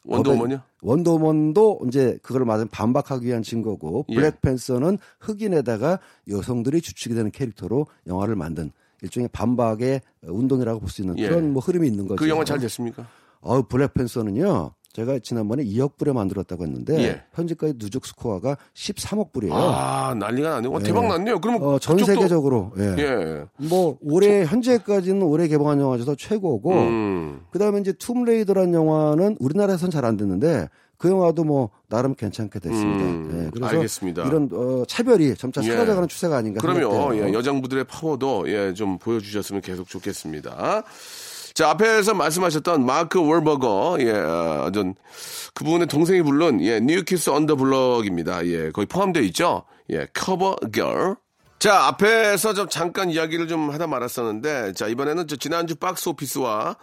원더우먼요? 0.06 0.62
원더우먼도 0.82 1.82
이제 1.88 2.18
그걸 2.22 2.46
맞은 2.46 2.68
반박하기 2.70 3.26
위한 3.26 3.44
증거고 3.44 4.06
예. 4.10 4.16
블랙팬서는 4.16 4.98
흑인에다가 5.20 6.00
여성들이 6.30 6.82
주축이 6.82 7.16
되는 7.16 7.32
캐릭터로 7.32 7.88
영화를 8.08 8.36
만든 8.36 8.72
일종의 9.02 9.30
반박의 9.32 10.02
운동이라고 10.24 10.80
볼 10.80 10.90
수 10.90 11.02
있는 11.02 11.18
예. 11.20 11.28
그런 11.28 11.52
뭐 11.54 11.62
흐름이 11.62 11.88
있는 11.88 12.08
거죠. 12.08 12.18
그 12.20 12.30
영화 12.30 12.44
잘 12.46 12.60
됐습니까? 12.60 13.06
어, 13.42 13.62
블랙팬서는요. 13.68 14.72
제가 14.94 15.20
지난번에 15.20 15.64
2억 15.64 15.98
불에 15.98 16.12
만들었다고 16.14 16.64
했는데 16.64 16.98
예. 17.04 17.22
현재까지 17.34 17.74
누적 17.78 18.06
스코어가 18.08 18.58
13억 18.74 19.32
불이에요. 19.32 19.54
아, 19.54 20.16
난리가 20.18 20.50
났네요. 20.50 20.72
와, 20.72 20.80
대박 20.80 21.08
났네요. 21.08 21.40
그러면 21.40 21.62
어, 21.62 21.78
전 21.80 21.98
그쪽도- 21.98 22.06
세계적으로 22.08 22.72
예. 22.80 22.96
예. 22.98 23.46
뭐 23.58 23.98
올해 24.02 24.44
현재까지는 24.46 25.22
올해 25.22 25.48
개봉한 25.48 25.80
영화 25.80 25.96
중에서 25.98 26.16
최고고 26.16 26.74
음. 26.74 27.42
그다음에 27.52 27.80
이제 27.82 27.94
툼레이더라는 27.94 28.74
영화는 28.74 29.38
우리나라에서는 29.40 29.92
잘안 29.92 30.18
됐는데 30.18 30.68
그 30.98 31.08
영화도 31.10 31.44
뭐 31.46 31.70
나름 31.88 32.14
괜찮게 32.16 32.60
됐습니다. 32.60 33.04
음, 33.06 33.46
예, 33.46 33.50
그래서 33.54 33.74
알겠습니다. 33.76 34.26
이런 34.28 34.50
어, 34.52 34.84
차별이 34.86 35.34
점차 35.36 35.64
예. 35.64 35.68
사라져가는 35.68 36.10
추세가 36.10 36.36
아닌가 36.38 36.60
그럼요. 36.60 37.16
예, 37.16 37.32
여장부들의 37.32 37.86
파워도 37.86 38.52
예, 38.52 38.74
좀 38.74 38.98
보여주셨으면 38.98 39.62
계속 39.62 39.88
좋겠습니다. 39.88 40.84
자, 41.60 41.72
앞에서 41.72 42.14
말씀하셨던 42.14 42.86
마크 42.86 43.20
월버그, 43.20 43.98
예, 44.00 44.14
아, 44.14 44.72
전 44.74 44.96
그분의 45.56 45.88
동생이 45.88 46.22
부른 46.22 46.62
예, 46.62 46.80
New 46.80 47.02
Kids 47.02 47.32
on 47.32 47.42
the 47.42 47.58
Block입니다. 47.58 48.46
예, 48.46 48.72
거기 48.72 48.88
포함되어 48.88 49.22
있죠. 49.24 49.66
예, 49.90 50.08
Cover 50.14 50.56
Girl. 50.74 51.18
자, 51.60 51.88
앞에서 51.88 52.54
좀 52.54 52.70
잠깐 52.70 53.10
이야기를 53.10 53.50
좀 53.50 53.72
하다 53.72 53.88
말았었는데, 53.88 54.72
자, 54.72 54.88
이번에는 54.88 55.28
저 55.28 55.36
지난주 55.36 55.76
박스 55.76 56.08
오피스와 56.08 56.78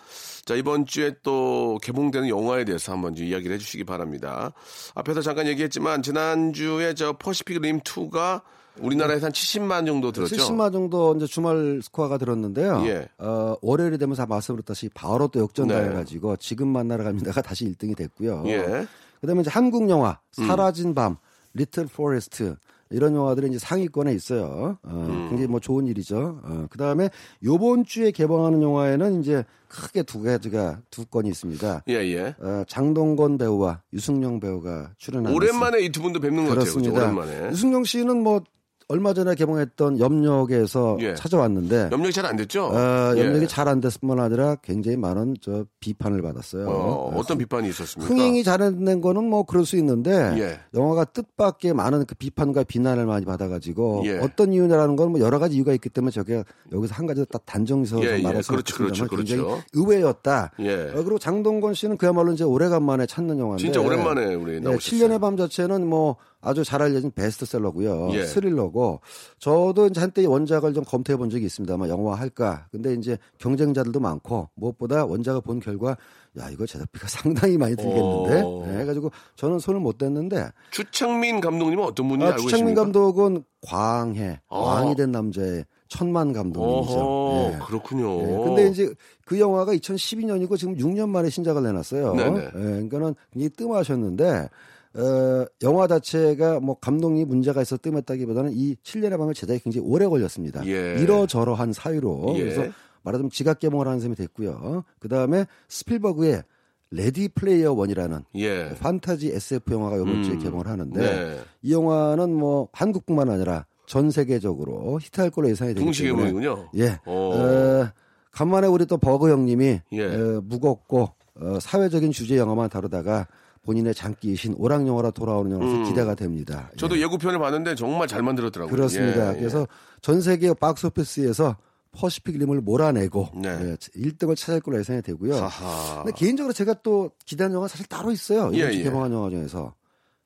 자, 0.45 0.55
이번 0.55 0.85
주에 0.85 1.15
또 1.23 1.79
개봉되는 1.81 2.29
영화에 2.29 2.67
대해서 2.67 2.93
한번 2.93 3.15
좀 3.15 3.25
이야기를 3.25 3.55
해주시기 3.55 3.85
바랍니다. 3.85 4.53
앞에서 4.95 5.23
잠깐 5.23 5.47
얘기했지만, 5.47 6.03
지난주에 6.03 6.93
저 6.93 7.15
퍼시픽 7.15 7.63
림 7.63 7.81
2가 7.81 8.43
우리나라에서 8.81 9.27
한 9.27 9.33
70만 9.33 9.87
정도 9.87 10.13
들었죠. 10.13 10.37
70만 10.37 10.73
정도 10.73 11.15
이제 11.17 11.27
주말 11.27 11.81
스코어가 11.83 12.19
들었는데요. 12.19 12.83
예. 12.87 13.09
어, 13.19 13.57
월요일이 13.63 13.99
되면서 13.99 14.27
말씀드렸다시피 14.27 14.93
바로 14.95 15.29
또 15.29 15.41
역전 15.41 15.69
네. 15.69 15.75
당해 15.75 15.93
가지고 15.95 16.37
지금 16.37 16.69
만나러 16.69 17.05
갑니다가 17.05 17.43
다시 17.43 17.65
1등이 17.67 17.97
됐고요. 17.97 18.45
예. 18.47 18.87
그다음에 19.21 19.41
이제 19.41 19.51
한국 19.51 19.89
영화 19.89 20.19
음. 20.39 20.47
사라진 20.47 20.95
밤, 20.95 21.17
리틀 21.55 21.87
포레스트 21.87 22.57
이런 22.91 23.17
영화들이 23.17 23.49
이제 23.49 23.59
상위권에 23.59 24.13
있어요. 24.15 24.79
어, 24.83 25.07
음. 25.09 25.27
굉장히 25.31 25.49
뭐 25.49 25.59
좋은 25.59 25.87
일이죠. 25.87 26.41
어, 26.45 26.67
그 26.71 26.79
다음에 26.79 27.11
요번 27.45 27.85
주에 27.85 28.11
개봉하는 28.13 28.63
영화에는 28.63 29.21
이제 29.21 29.43
크게 29.69 30.05
두 30.05 30.23
가지가 30.23 30.81
두 30.91 31.05
건이 31.07 31.29
있습니다. 31.31 31.83
예, 31.89 31.95
예. 31.95 32.35
어, 32.39 32.63
장동건 32.69 33.39
배우와 33.39 33.83
류승룡 33.93 34.39
배우가 34.39 34.91
출연하는 34.99 35.35
오랜만에 35.35 35.81
이 35.81 35.89
두 35.89 36.01
분도 36.03 36.21
뵙는 36.21 36.45
것 36.45 36.51
같아요. 36.51 36.65
그죠? 36.73 36.79
그렇습니다. 36.93 37.05
오랜만에. 37.07 37.51
유승용 37.51 37.83
씨는 37.83 38.23
뭐 38.23 38.41
얼마 38.89 39.13
전에 39.15 39.35
개봉했던 39.35 39.99
염력에서 39.99 40.99
예. 41.01 41.15
찾아왔는데 41.15 41.89
염력이 41.91 42.13
잘 42.13 42.25
안 42.27 42.37
됐죠? 42.37 42.67
어, 42.67 43.15
예. 43.17 43.21
염력이 43.21 43.49
잘안 43.49 43.81
됐을 43.81 44.01
뿐만 44.01 44.21
아니라 44.21 44.55
굉장히 44.63 44.97
많은 44.97 45.37
저 45.41 45.65
비판을 45.81 46.23
받았어요. 46.23 46.69
어, 46.69 47.13
어떤 47.17 47.37
비판이 47.39 47.69
있었습니까? 47.71 48.09
흥행이 48.13 48.45
잘해낸 48.45 49.01
거는 49.01 49.25
뭐 49.25 49.43
그럴 49.45 49.65
수 49.67 49.77
있는데 49.77 50.13
예. 50.39 50.61
영화가 50.79 51.07
뜻밖의 51.07 51.75
많은 51.75 52.07
그 52.07 52.15
비판과 52.15 52.63
비난을 52.65 53.07
많이 53.07 53.25
받아가지고 53.27 54.03
예. 54.07 54.19
어떤 54.19 54.53
이유냐라는 54.53 54.95
건 54.95 55.07
뭐 55.07 55.21
여러 55.21 55.39
가지 55.39 55.55
이유가 55.57 55.73
있기 55.73 55.89
때문에 55.89 56.11
저게 56.11 56.43
여기서 56.73 56.95
한 56.95 57.07
가지 57.07 57.25
딱 57.31 57.45
단정지어서 57.47 58.05
예, 58.05 58.19
예. 58.19 58.23
말할 58.23 58.43
수 58.43 58.51
그렇죠, 58.51 58.77
그렇죠, 58.77 59.05
없겠습니다만 59.05 59.09
그렇죠. 59.09 59.37
굉장히 59.47 59.63
의외였다. 59.75 60.53
예. 60.61 60.91
어, 60.91 61.03
그리고 61.03 61.19
장동건 61.19 61.75
씨는 61.75 61.97
그야말로 61.97 62.33
이제 62.33 62.43
오래간만에 62.45 63.07
찾는 63.07 63.39
영화인데 63.39 63.63
진짜 63.63 63.81
오랜만에 63.81 64.35
우리 64.35 64.55
예, 64.55 64.61
나오셨어요. 64.61 65.09
7년의 65.09 65.21
밤 65.21 65.37
자체는 65.37 65.87
뭐 65.87 66.17
아주 66.41 66.65
잘 66.65 66.83
알려진 66.83 67.11
베스트셀러고요. 67.11 68.11
예. 68.13 68.25
스릴러고 68.25 69.01
저도 69.39 69.87
이제 69.87 70.01
한때 70.01 70.25
원작을 70.25 70.75
좀 70.75 70.85
검토해 70.85 71.17
본 71.17 71.31
적이 71.31 71.47
있습니다만 71.47 71.89
영화 71.89 72.15
할까. 72.15 72.67
근데 72.71 72.95
이제 72.95 73.19
경쟁자들도 73.39 73.99
많고 73.99 74.51
무엇보다 74.55 75.07
원작을 75.07 75.41
본 75.41 75.61
결과 75.61 75.97
야 76.39 76.49
이거 76.51 76.67
제작비가 76.67 77.09
상당히 77.09 77.57
많이 77.57 77.75
들겠는데. 77.75 78.43
오. 78.43 78.65
네, 78.67 78.81
해가지고 78.81 79.11
저는 79.37 79.59
손을 79.59 79.81
못 79.81 79.99
댔는데 79.99 80.49
추창민 80.71 81.41
감독님은 81.41 81.83
어떤 81.85 82.09
분이 82.09 82.23
아, 82.25 82.29
알고 82.29 82.43
추창민 82.43 82.75
계십니까? 82.75 82.83
감독은 82.83 83.45
광해 83.67 84.41
아. 84.49 84.59
왕이 84.59 84.95
된 84.97 85.11
남자의 85.13 85.65
천만 85.89 86.33
감독님이죠. 86.33 87.53
예. 87.55 87.59
그렇군요. 87.65 88.21
예, 88.21 88.45
근데 88.45 88.67
이제 88.69 88.93
그 89.25 89.39
영화가 89.39 89.73
2012년이고 89.75 90.59
지금 90.59 90.77
6년 90.77 91.09
만에 91.09 91.31
신작을 91.31 91.63
내놨어요. 91.63 92.15
네네. 92.15 92.41
예, 92.45 92.51
그러니까는 92.51 93.15
굉장히 93.33 93.49
뜸하셨는데 93.51 94.49
어, 94.97 95.47
영화 95.63 95.87
자체가 95.87 96.61
뭐 96.61 96.79
감독이 96.79 97.25
문제가 97.25 97.63
있어 97.63 97.77
뜸했다기보다는 97.77 98.53
이 98.55 98.77
7년의 98.77 99.19
밤의 99.19 99.35
제작이 99.35 99.61
굉장히 99.61 99.87
오래 99.87 100.07
걸렸습니다. 100.07 100.67
예. 100.67 100.97
이러저러한 101.01 101.73
사유로 101.73 102.35
예. 102.37 102.41
그래서 102.41 102.73
말하자면 103.03 103.31
지각 103.31 103.59
개봉을 103.59 103.87
하는 103.87 104.01
셈이 104.01 104.17
됐고요. 104.17 104.85
그 104.99 105.09
다음에 105.09 105.47
스필버그의 105.69 106.43
레디 106.91 107.29
플레이어 107.29 107.73
원이라는 107.73 108.21
예. 108.37 108.71
판타지 108.81 109.29
SF 109.33 109.75
영화가 109.75 109.97
이번 109.97 110.23
주에 110.23 110.35
음. 110.35 110.39
개봉을 110.39 110.67
하는데 110.67 111.01
네. 111.01 111.41
이 111.63 111.73
영화는 111.73 112.33
뭐 112.33 112.69
한국뿐만 112.73 113.29
아니라 113.29 113.67
전 113.87 114.11
세계적으로 114.11 114.99
히트할 115.01 115.31
걸로 115.31 115.49
예상이 115.51 115.75
되기 115.75 115.85
동시 115.85 116.05
때문에 116.05 116.27
개봉이군요. 116.27 116.71
예. 116.77 116.99
오. 117.07 117.33
어, 117.35 117.89
간만에 118.33 118.67
우리 118.67 118.87
또 118.87 118.99
버그 118.99 119.31
형님이 119.31 119.81
예. 119.93 120.05
어, 120.05 120.41
무겁고 120.45 121.11
어, 121.41 121.59
사회적인 121.61 122.13
주제 122.13 122.37
영화만 122.39 122.69
다루다가 122.69 123.27
본인의 123.67 123.95
장기이신 123.95 124.55
오락 124.57 124.87
영화로 124.87 125.11
돌아오는 125.11 125.51
영화에서 125.51 125.77
음. 125.77 125.85
기대가 125.85 126.15
됩니다. 126.15 126.71
예. 126.73 126.77
저도 126.77 126.99
예 127.01 127.07
고편을 127.07 127.39
봤는데 127.39 127.75
정말 127.75 128.07
잘 128.07 128.23
만들었더라고요. 128.23 128.75
그렇습니다. 128.75 129.33
예, 129.33 129.37
예. 129.37 129.39
그래서 129.41 129.67
전 130.01 130.21
세계 130.21 130.55
박스오피스에서 130.55 131.57
퍼시픽 131.91 132.39
림을 132.39 132.61
몰아내고 132.61 133.31
네. 133.43 133.49
예, 133.49 133.75
1등을 133.75 134.37
찾을 134.37 134.61
걸로 134.61 134.79
예상이 134.79 135.03
되고요. 135.03 135.35
하하. 135.35 136.05
근데 136.05 136.17
개인적으로 136.17 136.53
제가 136.53 136.75
또 136.83 137.11
기대하는 137.25 137.57
영화 137.57 137.69
사실 137.69 137.87
따로 137.87 138.13
있어요. 138.13 138.51
이번 138.53 138.55
예, 138.55 138.71
주 138.71 138.79
예. 138.79 138.83
개봉한 138.85 139.13
영화 139.13 139.29
중에서 139.31 139.75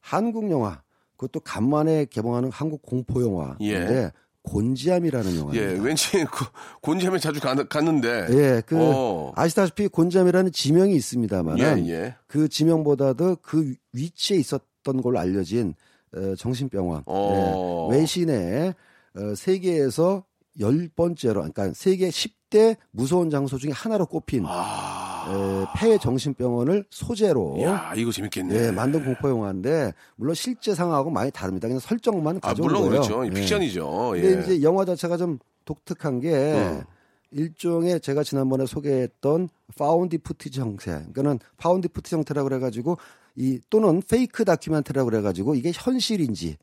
한국 0.01 0.51
영화 0.51 0.83
그것도 1.17 1.41
간만에 1.41 2.07
개봉하는 2.07 2.51
한국 2.51 2.83
공포 2.83 3.23
영화인데 3.23 4.13
곤지암이라는 4.43 5.33
예, 5.33 5.39
영화입니다. 5.39 5.83
왠지 5.83 6.25
그 6.25 6.45
곤지암에 6.81 7.19
자주 7.19 7.41
가, 7.41 7.55
갔는데. 7.55 8.27
예, 8.31 8.63
그 8.65 8.77
어. 8.79 9.33
아시다시피 9.37 9.89
곤지암이라는 9.89 10.53
지명이 10.53 10.95
있습니다만은 10.95 11.87
예, 11.87 11.93
예. 11.93 12.15
그 12.27 12.49
지명보다도 12.49 13.37
그 13.43 13.75
위치에 13.93 14.39
있었던 14.39 15.03
걸로 15.03 15.19
알려진 15.19 15.75
어, 16.15 16.35
정신병원 16.37 17.05
어. 17.07 17.89
예, 17.93 17.97
외신에 17.97 18.75
어, 19.17 19.35
세계에서 19.35 20.25
열 20.59 20.89
번째로 20.95 21.41
그러니까 21.41 21.73
세계 21.75 22.09
10대 22.09 22.77
무서운 22.91 23.31
장소 23.31 23.59
중에 23.59 23.71
하나로 23.73 24.07
꼽힌 24.07 24.45
아. 24.47 25.10
에, 25.29 25.67
폐 25.77 25.99
정신병원을 25.99 26.85
소재로 26.91 27.61
야, 27.63 27.93
이거 27.97 28.11
재밌겠네. 28.13 28.55
예, 28.55 28.71
만든 28.71 29.05
공포 29.05 29.29
영화인데 29.29 29.93
물론 30.17 30.35
실제 30.35 30.75
상황하고 30.75 31.11
많이 31.11 31.31
다릅니다. 31.31 31.69
그냥 31.69 31.81
설정만 31.81 32.37
아, 32.37 32.41
가져온 32.41 32.69
물론 32.69 32.83
거예요. 32.89 33.03
그렇죠. 33.03 33.27
예. 33.27 33.31
픽션이죠. 33.31 34.13
예. 34.17 34.21
근데 34.21 34.43
이제 34.43 34.63
영화 34.63 34.85
자체가 34.85 35.17
좀 35.17 35.39
독특한 35.65 36.21
게 36.21 36.55
어. 36.55 36.85
일종의 37.33 38.01
제가 38.01 38.23
지난번에 38.23 38.67
소개했던 38.67 39.49
found 39.77 40.19
footage 40.19 40.61
형태. 40.61 40.91
그러니까는 40.91 41.39
found 41.59 41.89
footage 41.89 42.17
형태라고 42.17 42.49
그래 42.49 42.59
가지고 42.59 42.99
이 43.37 43.61
또는 43.71 44.03
fake 44.09 44.45
다큐멘터리라고 44.45 45.11
그래 45.11 45.23
가지고 45.23 45.55
이게 45.55 45.71
현실인지 45.75 46.57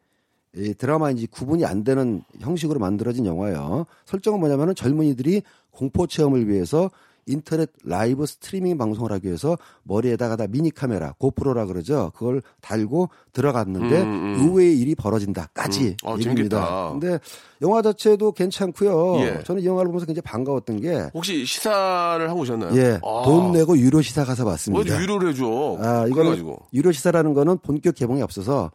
이 0.55 0.73
드라마인지 0.73 1.27
구분이 1.27 1.65
안 1.65 1.83
되는 1.83 2.23
형식으로 2.39 2.79
만들어진 2.79 3.25
영화예요. 3.25 3.85
설정은 4.05 4.39
뭐냐면은 4.39 4.75
젊은이들이 4.75 5.43
공포 5.71 6.07
체험을 6.07 6.49
위해서 6.49 6.89
인터넷 7.27 7.69
라이브 7.83 8.25
스트리밍 8.25 8.77
방송을 8.77 9.11
하기 9.11 9.27
위해서 9.27 9.57
머리에다가 9.83 10.35
다 10.35 10.47
미니 10.47 10.71
카메라, 10.71 11.13
고프로라 11.19 11.65
그러죠. 11.65 12.11
그걸 12.15 12.41
달고 12.61 13.09
들어갔는데 13.33 14.01
음, 14.01 14.07
음. 14.07 14.37
의외의 14.41 14.79
일이 14.79 14.95
벌어진다까지 14.95 15.95
음. 16.03 16.09
어, 16.09 16.15
얘기입니다. 16.17 16.89
근데 16.91 17.19
영화 17.61 17.81
자체도 17.81 18.31
괜찮고요. 18.31 19.19
예. 19.21 19.43
저는 19.43 19.61
이 19.61 19.65
영화를 19.65 19.87
보면서 19.87 20.05
굉장히 20.05 20.23
반가웠던 20.23 20.81
게 20.81 21.09
혹시 21.13 21.45
시사를 21.45 22.27
하고 22.29 22.41
오셨나요? 22.41 22.75
예, 22.77 22.99
아. 23.03 23.21
돈 23.25 23.51
내고 23.51 23.77
유료 23.77 24.01
시사 24.01 24.25
가서 24.25 24.43
왜 24.45 24.51
봤습니다. 24.51 25.01
유료를 25.01 25.29
해줘? 25.29 25.77
아, 25.81 26.05
그래가지고. 26.05 26.67
유료 26.73 26.91
시사라는 26.91 27.33
거는 27.33 27.59
본격 27.59 27.95
개봉이 27.95 28.21
없어서 28.21 28.71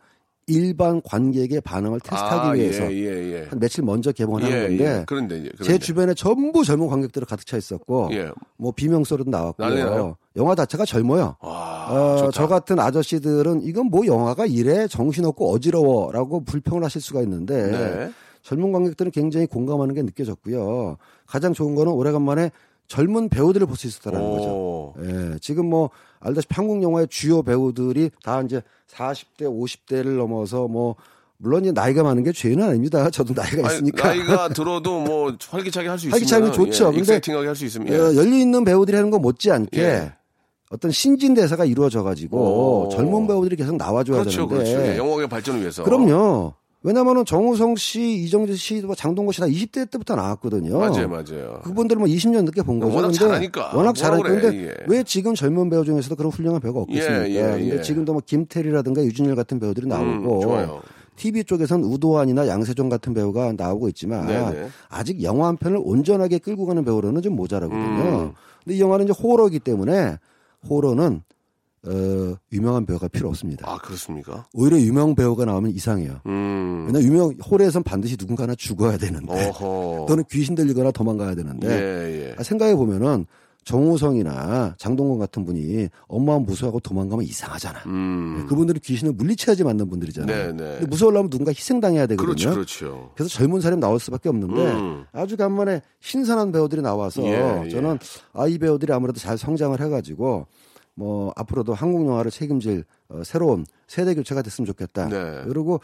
일반 0.46 1.00
관객의 1.02 1.60
반응을 1.60 2.00
테스트하기 2.00 2.48
아, 2.48 2.50
위해서 2.52 2.92
예, 2.92 2.96
예, 2.96 3.32
예. 3.32 3.46
한 3.48 3.58
며칠 3.58 3.84
먼저 3.84 4.10
개봉을 4.10 4.42
하는 4.42 4.56
예, 4.56 4.68
건데 4.68 4.84
예. 4.84 5.04
그런데 5.06 5.38
이제 5.38 5.48
제 5.50 5.56
그런데. 5.58 5.78
주변에 5.78 6.14
전부 6.14 6.64
젊은 6.64 6.88
관객들이 6.88 7.24
가득 7.24 7.46
차 7.46 7.56
있었고 7.56 8.08
예. 8.12 8.30
뭐 8.56 8.72
비명 8.72 9.04
소리도 9.04 9.30
난리 9.30 9.42
나왔고요. 9.42 9.90
나요? 9.90 10.16
영화 10.36 10.54
자체가 10.54 10.84
젊어요. 10.84 11.36
아, 11.40 11.88
어. 11.90 12.30
저 12.32 12.48
같은 12.48 12.80
아저씨들은 12.80 13.62
이건 13.62 13.86
뭐 13.86 14.04
영화가 14.06 14.46
이래 14.46 14.88
정신없고 14.88 15.52
어지러워라고 15.52 16.44
불평을 16.44 16.82
하실 16.82 17.00
수가 17.00 17.22
있는데 17.22 17.70
네. 17.70 18.10
젊은 18.42 18.72
관객들은 18.72 19.12
굉장히 19.12 19.46
공감하는 19.46 19.94
게 19.94 20.02
느껴졌고요. 20.02 20.96
가장 21.26 21.52
좋은 21.52 21.74
거는 21.74 21.92
오래간만에 21.92 22.50
젊은 22.88 23.28
배우들을 23.28 23.66
볼 23.66 23.76
수 23.76 23.86
있었다는 23.86 24.20
거죠. 24.20 24.44
오. 24.48 24.94
예, 25.02 25.38
지금 25.40 25.66
뭐 25.70 25.90
알다시피 26.20 26.54
한국 26.54 26.82
영화의 26.82 27.08
주요 27.08 27.42
배우들이 27.42 28.10
다 28.22 28.40
이제 28.42 28.60
40대, 28.92 29.42
50대를 29.42 30.16
넘어서 30.18 30.68
뭐 30.68 30.96
물론 31.38 31.62
이제 31.62 31.72
나이가 31.72 32.02
많은 32.02 32.22
게 32.22 32.32
죄는 32.32 32.62
아닙니다. 32.62 33.08
저도 33.10 33.34
나이가 33.34 33.66
아니, 33.66 33.74
있으니까. 33.76 34.08
나이가 34.08 34.48
들어도 34.54 35.00
뭐 35.00 35.34
활기차게 35.50 35.88
할 35.88 35.98
수 35.98 36.06
있으면 36.08 36.12
활기차게 36.12 36.52
좋죠. 36.52 36.84
예, 36.84 36.86
근데 36.88 36.98
익사이팅하게 37.00 37.46
할 37.46 37.56
수 37.56 37.64
있으면 37.64 37.88
예. 37.88 37.96
어, 37.96 38.14
열려 38.14 38.36
있는 38.36 38.64
배우들이 38.64 38.96
하는 38.96 39.10
거 39.10 39.18
못지않게 39.18 39.80
예. 39.82 40.12
어떤 40.70 40.90
신진 40.90 41.34
대사가 41.34 41.64
이루어져 41.64 42.02
가지고 42.02 42.86
오. 42.86 42.88
젊은 42.90 43.26
배우들이 43.26 43.56
계속 43.56 43.76
나와줘야 43.76 44.20
그렇죠, 44.20 44.46
되는데. 44.48 44.72
그렇죠. 44.72 44.92
예, 44.92 44.96
영화의 44.98 45.28
발전을 45.28 45.60
위해서. 45.60 45.82
그럼요. 45.84 46.54
왜냐면은 46.84 47.24
정우성 47.24 47.76
씨, 47.76 48.14
이정재 48.24 48.54
씨, 48.54 48.80
뭐 48.82 48.94
장동건 48.94 49.32
씨다 49.32 49.46
20대 49.46 49.90
때부터 49.90 50.16
나왔거든요. 50.16 50.78
맞아요, 50.78 51.08
맞아요. 51.08 51.60
그분들 51.62 51.96
뭐 51.96 52.08
20년 52.08 52.44
늦게 52.44 52.62
본 52.62 52.80
거죠. 52.80 52.94
워낙 52.94 53.12
잘하니까. 53.12 53.72
워낙 53.74 53.94
잘하니까. 53.94 54.28
그래, 54.28 54.40
근데 54.40 54.56
이게. 54.58 54.74
왜 54.88 55.02
지금 55.04 55.34
젊은 55.34 55.70
배우 55.70 55.84
중에서도 55.84 56.16
그런 56.16 56.32
훌륭한 56.32 56.60
배우가 56.60 56.80
없겠습니까? 56.80 57.30
예, 57.30 57.34
예, 57.34 57.42
근데 57.42 57.78
예. 57.78 57.82
지금도 57.82 58.12
뭐 58.12 58.22
김태리라든가 58.24 59.02
유준열 59.04 59.36
같은 59.36 59.60
배우들이 59.60 59.86
나오고 59.86 60.36
음, 60.36 60.40
좋아요. 60.40 60.80
TV 61.14 61.44
쪽에서는 61.44 61.84
우도환이나 61.84 62.48
양세종 62.48 62.88
같은 62.88 63.14
배우가 63.14 63.52
나오고 63.52 63.88
있지만 63.90 64.26
네네. 64.26 64.68
아직 64.88 65.22
영화 65.22 65.46
한 65.48 65.56
편을 65.56 65.78
온전하게 65.80 66.38
끌고 66.38 66.66
가는 66.66 66.84
배우로는 66.84 67.22
좀 67.22 67.36
모자라거든요. 67.36 67.80
음. 67.82 68.32
근데 68.64 68.76
이 68.76 68.80
영화는 68.80 69.04
이제 69.04 69.14
호러이기 69.22 69.60
때문에 69.60 70.18
호러는 70.68 71.22
어, 71.84 72.36
유명한 72.52 72.86
배우가 72.86 73.08
필요 73.08 73.28
없습니다. 73.28 73.68
아, 73.68 73.76
그렇습니까? 73.78 74.46
오히려 74.52 74.78
유명 74.78 75.14
배우가 75.14 75.44
나오면 75.44 75.72
이상해요. 75.72 76.20
음. 76.26 76.84
왜냐 76.86 77.00
유명 77.00 77.30
홀에선 77.50 77.82
반드시 77.82 78.16
누군가 78.16 78.44
하나 78.44 78.54
죽어야 78.54 78.96
되는데 78.98 79.48
어허. 79.48 80.06
또는 80.08 80.24
귀신 80.30 80.54
들리거나 80.54 80.92
도망가야 80.92 81.34
되는데 81.34 81.68
예, 81.68 82.28
예. 82.28 82.34
아, 82.38 82.42
생각해 82.42 82.76
보면은 82.76 83.26
정우성이나 83.64 84.74
장동건 84.76 85.18
같은 85.18 85.44
분이 85.44 85.88
엄마 86.08 86.38
무서워하고 86.38 86.80
도망가면 86.80 87.24
이상하잖아. 87.24 87.80
음. 87.86 88.46
그분들이 88.48 88.80
귀신을 88.80 89.12
물리쳐야지 89.12 89.62
맞는 89.64 89.88
분들이잖아요. 89.88 90.36
네, 90.36 90.52
네. 90.52 90.70
근데 90.78 90.86
무서우려면 90.86 91.30
누군가 91.30 91.50
희생당해야 91.50 92.06
되거든요. 92.08 92.34
그렇죠, 92.34 92.50
그렇죠. 92.52 93.10
그래서 93.14 93.30
젊은 93.30 93.60
사람이 93.60 93.80
나올 93.80 94.00
수밖에 94.00 94.28
없는데 94.28 94.72
음. 94.72 95.04
아주 95.12 95.36
간만에 95.36 95.80
신선한 96.00 96.50
배우들이 96.52 96.82
나와서 96.82 97.22
예, 97.22 97.62
예. 97.66 97.68
저는 97.70 97.98
아 98.32 98.46
이 98.52 98.58
배우들이 98.58 98.92
아무래도 98.92 99.18
잘 99.20 99.38
성장을 99.38 99.80
해가지고 99.80 100.46
뭐 100.94 101.32
앞으로도 101.36 101.74
한국 101.74 102.06
영화를 102.06 102.30
책임질 102.30 102.84
어, 103.08 103.22
새로운 103.24 103.64
세대 103.86 104.14
교체가 104.14 104.42
됐으면 104.42 104.66
좋겠다. 104.66 105.08
네. 105.08 105.42
그리고 105.46 105.80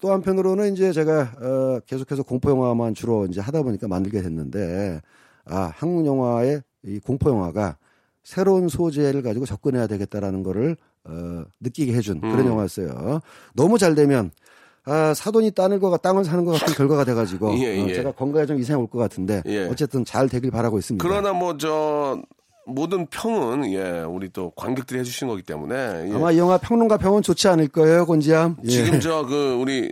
또 0.00 0.12
한편으로는 0.12 0.72
이제 0.72 0.92
제가 0.92 1.32
어, 1.40 1.80
계속해서 1.86 2.22
공포 2.22 2.50
영화만 2.50 2.94
주로 2.94 3.26
이제 3.26 3.40
하다 3.40 3.62
보니까 3.62 3.88
만들게 3.88 4.22
됐는데 4.22 5.00
아 5.44 5.72
한국 5.74 6.06
영화의 6.06 6.62
이 6.84 6.98
공포 7.00 7.30
영화가 7.30 7.76
새로운 8.22 8.68
소재를 8.68 9.22
가지고 9.22 9.46
접근해야 9.46 9.86
되겠다라는 9.88 10.42
거를 10.42 10.76
어, 11.04 11.44
느끼게 11.60 11.92
해준 11.94 12.20
그런 12.20 12.40
음. 12.40 12.46
영화였어요. 12.46 13.20
너무 13.54 13.78
잘 13.78 13.94
되면 13.96 14.30
아, 14.84 15.14
사돈이 15.14 15.52
땅을 15.52 15.78
거 15.78 15.96
땅을 15.96 16.24
사는 16.24 16.44
것 16.44 16.52
같은 16.58 16.74
결과가 16.74 17.04
돼가지고 17.04 17.54
예, 17.62 17.80
어, 17.80 17.86
예. 17.88 17.94
제가 17.94 18.12
건강에 18.12 18.46
좀 18.46 18.58
이상이 18.58 18.80
올 18.80 18.88
것 18.88 18.98
같은데 18.98 19.42
예. 19.46 19.66
어쨌든 19.68 20.04
잘 20.04 20.28
되길 20.28 20.50
바라고 20.50 20.78
있습니다. 20.78 21.06
그러나 21.06 21.32
뭐 21.32 21.56
저 21.56 22.20
모든 22.66 23.06
평은 23.06 23.72
예 23.72 24.00
우리 24.06 24.28
또 24.30 24.50
관객들이 24.56 25.00
해주신 25.00 25.28
거기 25.28 25.42
때문에 25.42 25.74
예. 26.10 26.14
아마 26.14 26.30
이 26.32 26.38
영화 26.38 26.58
평론가 26.58 26.96
평은 26.98 27.22
좋지 27.22 27.48
않을 27.48 27.68
거예요, 27.68 28.06
곤지암. 28.06 28.56
예. 28.64 28.68
지금 28.68 29.00
저 29.00 29.24
그 29.26 29.54
우리 29.60 29.90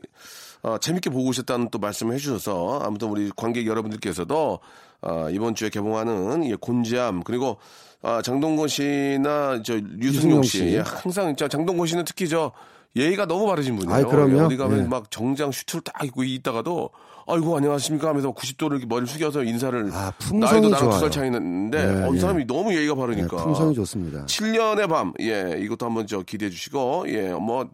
어, 0.63 0.77
재밌게 0.79 1.11
보고 1.11 1.29
오셨다는 1.29 1.71
또 1.71 1.79
말씀을 1.79 2.15
해주셔서 2.15 2.81
아무튼 2.83 3.09
우리 3.09 3.31
관객 3.35 3.67
여러분들께서도 3.67 4.59
어, 5.03 5.29
이번 5.31 5.55
주에 5.55 5.71
개봉하는 5.71 6.45
예, 6.47 6.55
곤지암 6.55 7.23
그리고 7.25 7.57
아, 8.03 8.23
장동건 8.23 8.69
씨나 8.69 9.63
저 9.63 9.75
유승용 9.75 10.03
유승용 10.03 10.43
씨, 10.43 10.59
씨. 10.59 10.65
예, 10.75 10.79
항상 10.81 11.35
저 11.37 11.49
장동건 11.49 11.87
씨는 11.87 12.05
특히 12.07 12.29
저 12.29 12.53
예의가 12.97 13.27
너무 13.27 13.47
바르신 13.47 13.77
분이에요. 13.77 13.95
아이, 13.95 14.05
그럼요. 14.05 14.37
예, 14.37 14.41
어디 14.41 14.57
가면 14.57 14.79
예. 14.79 14.83
막 14.89 15.11
정장 15.11 15.53
슈트를 15.53 15.83
딱 15.83 16.05
입고 16.05 16.25
있다가도 16.25 16.91
아이고 17.27 17.57
안녕하십니까 17.57 18.09
하면서 18.09 18.33
90도를 18.33 18.73
이렇게 18.73 18.87
머리를 18.87 19.07
숙여서 19.07 19.45
인사를 19.45 19.91
아, 19.93 20.13
나이도 20.33 20.69
나랑 20.69 20.71
두 20.71 20.79
좋아요. 20.79 20.93
살 20.99 21.11
차이 21.11 21.31
나는데 21.31 21.79
예, 21.79 22.03
어, 22.05 22.13
이 22.13 22.17
예. 22.17 22.21
사람이 22.21 22.47
너무 22.47 22.75
예의가 22.75 22.95
네, 22.95 23.01
바르니까 23.01 23.37
품성이 23.45 23.75
좋습니다. 23.75 24.27
7년의 24.27 24.89
밤, 24.89 25.13
예, 25.21 25.57
이것도 25.61 25.87
한번 25.87 26.07
저 26.09 26.23
기대해 26.23 26.51
주시고, 26.51 27.05
예, 27.09 27.33
뭐, 27.35 27.69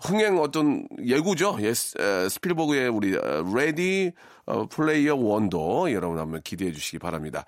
흥행 0.00 0.38
어떤 0.38 0.86
예고죠. 1.04 1.56
예, 1.62 1.72
스필버그의 1.74 2.88
우리 2.90 3.16
레디 3.54 4.12
플레이어 4.68 5.16
원도 5.16 5.90
여러분 5.92 6.18
한번 6.18 6.42
기대해 6.42 6.72
주시기 6.72 6.98
바랍니다. 6.98 7.46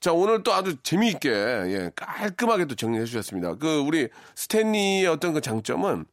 자, 0.00 0.12
오늘 0.12 0.42
또 0.42 0.54
아주 0.54 0.76
재미있게, 0.82 1.28
예, 1.30 1.90
깔끔하게 1.94 2.64
또 2.64 2.74
정리해 2.74 3.04
주셨습니다. 3.04 3.56
그, 3.56 3.80
우리 3.80 4.08
스탠리의 4.34 5.06
어떤 5.06 5.34
그 5.34 5.40
장점은 5.40 6.06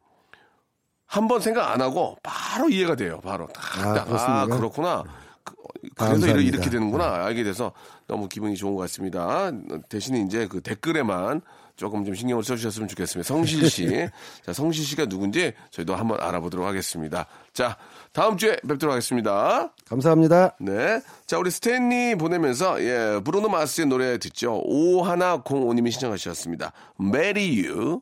한 1.07 1.27
번 1.27 1.39
생각 1.39 1.71
안 1.71 1.81
하고 1.81 2.17
바로 2.23 2.69
이해가 2.69 2.95
돼요. 2.95 3.19
바로 3.23 3.47
딱, 3.53 3.85
아? 4.11 4.41
아, 4.41 4.45
그렇구나. 4.47 5.03
그, 5.43 5.53
그래서. 5.95 6.27
이렇게, 6.27 6.41
이렇게 6.43 6.69
되는구나. 6.69 7.25
알게 7.25 7.43
돼서 7.43 7.71
너무 8.07 8.27
기분이 8.27 8.55
좋은 8.55 8.75
것 8.75 8.81
같습니다. 8.81 9.51
대신에 9.89 10.19
이제 10.21 10.47
그 10.47 10.61
댓글에만 10.61 11.41
조금 11.75 12.05
좀 12.05 12.15
신경을 12.15 12.43
써주셨으면 12.43 12.87
좋겠습니다. 12.87 13.27
성실 13.27 13.69
씨. 13.69 13.87
자, 14.45 14.53
성실 14.53 14.83
씨가 14.85 15.05
누군지 15.07 15.53
저희도 15.71 15.93
한번 15.95 16.19
알아보도록 16.21 16.65
하겠습니다. 16.65 17.27
자, 17.53 17.77
다음 18.13 18.37
주에 18.37 18.55
뵙도록 18.67 18.93
하겠습니다. 18.93 19.73
감사합니다. 19.87 20.55
네. 20.59 21.01
자, 21.27 21.37
우리 21.37 21.51
스탠리 21.51 22.15
보내면서, 22.15 22.81
예, 22.81 23.19
브루노 23.23 23.49
마스의 23.49 23.87
노래 23.87 24.17
듣죠. 24.17 24.63
5105님이 24.65 25.91
신청하셨습니다. 25.91 26.71
Marry 26.99 27.65
You. 27.67 28.01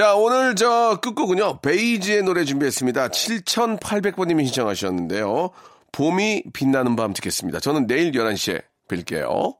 자, 0.00 0.14
오늘 0.14 0.54
저 0.54 0.98
끝곡은요. 1.02 1.60
베이지의 1.60 2.22
노래 2.22 2.46
준비했습니다. 2.46 3.08
7800번님이 3.08 4.46
신청하셨는데요. 4.46 5.50
봄이 5.92 6.44
빛나는 6.54 6.96
밤 6.96 7.12
듣겠습니다. 7.12 7.60
저는 7.60 7.86
내일 7.86 8.12
11시에 8.12 8.62
뵐게요. 8.88 9.59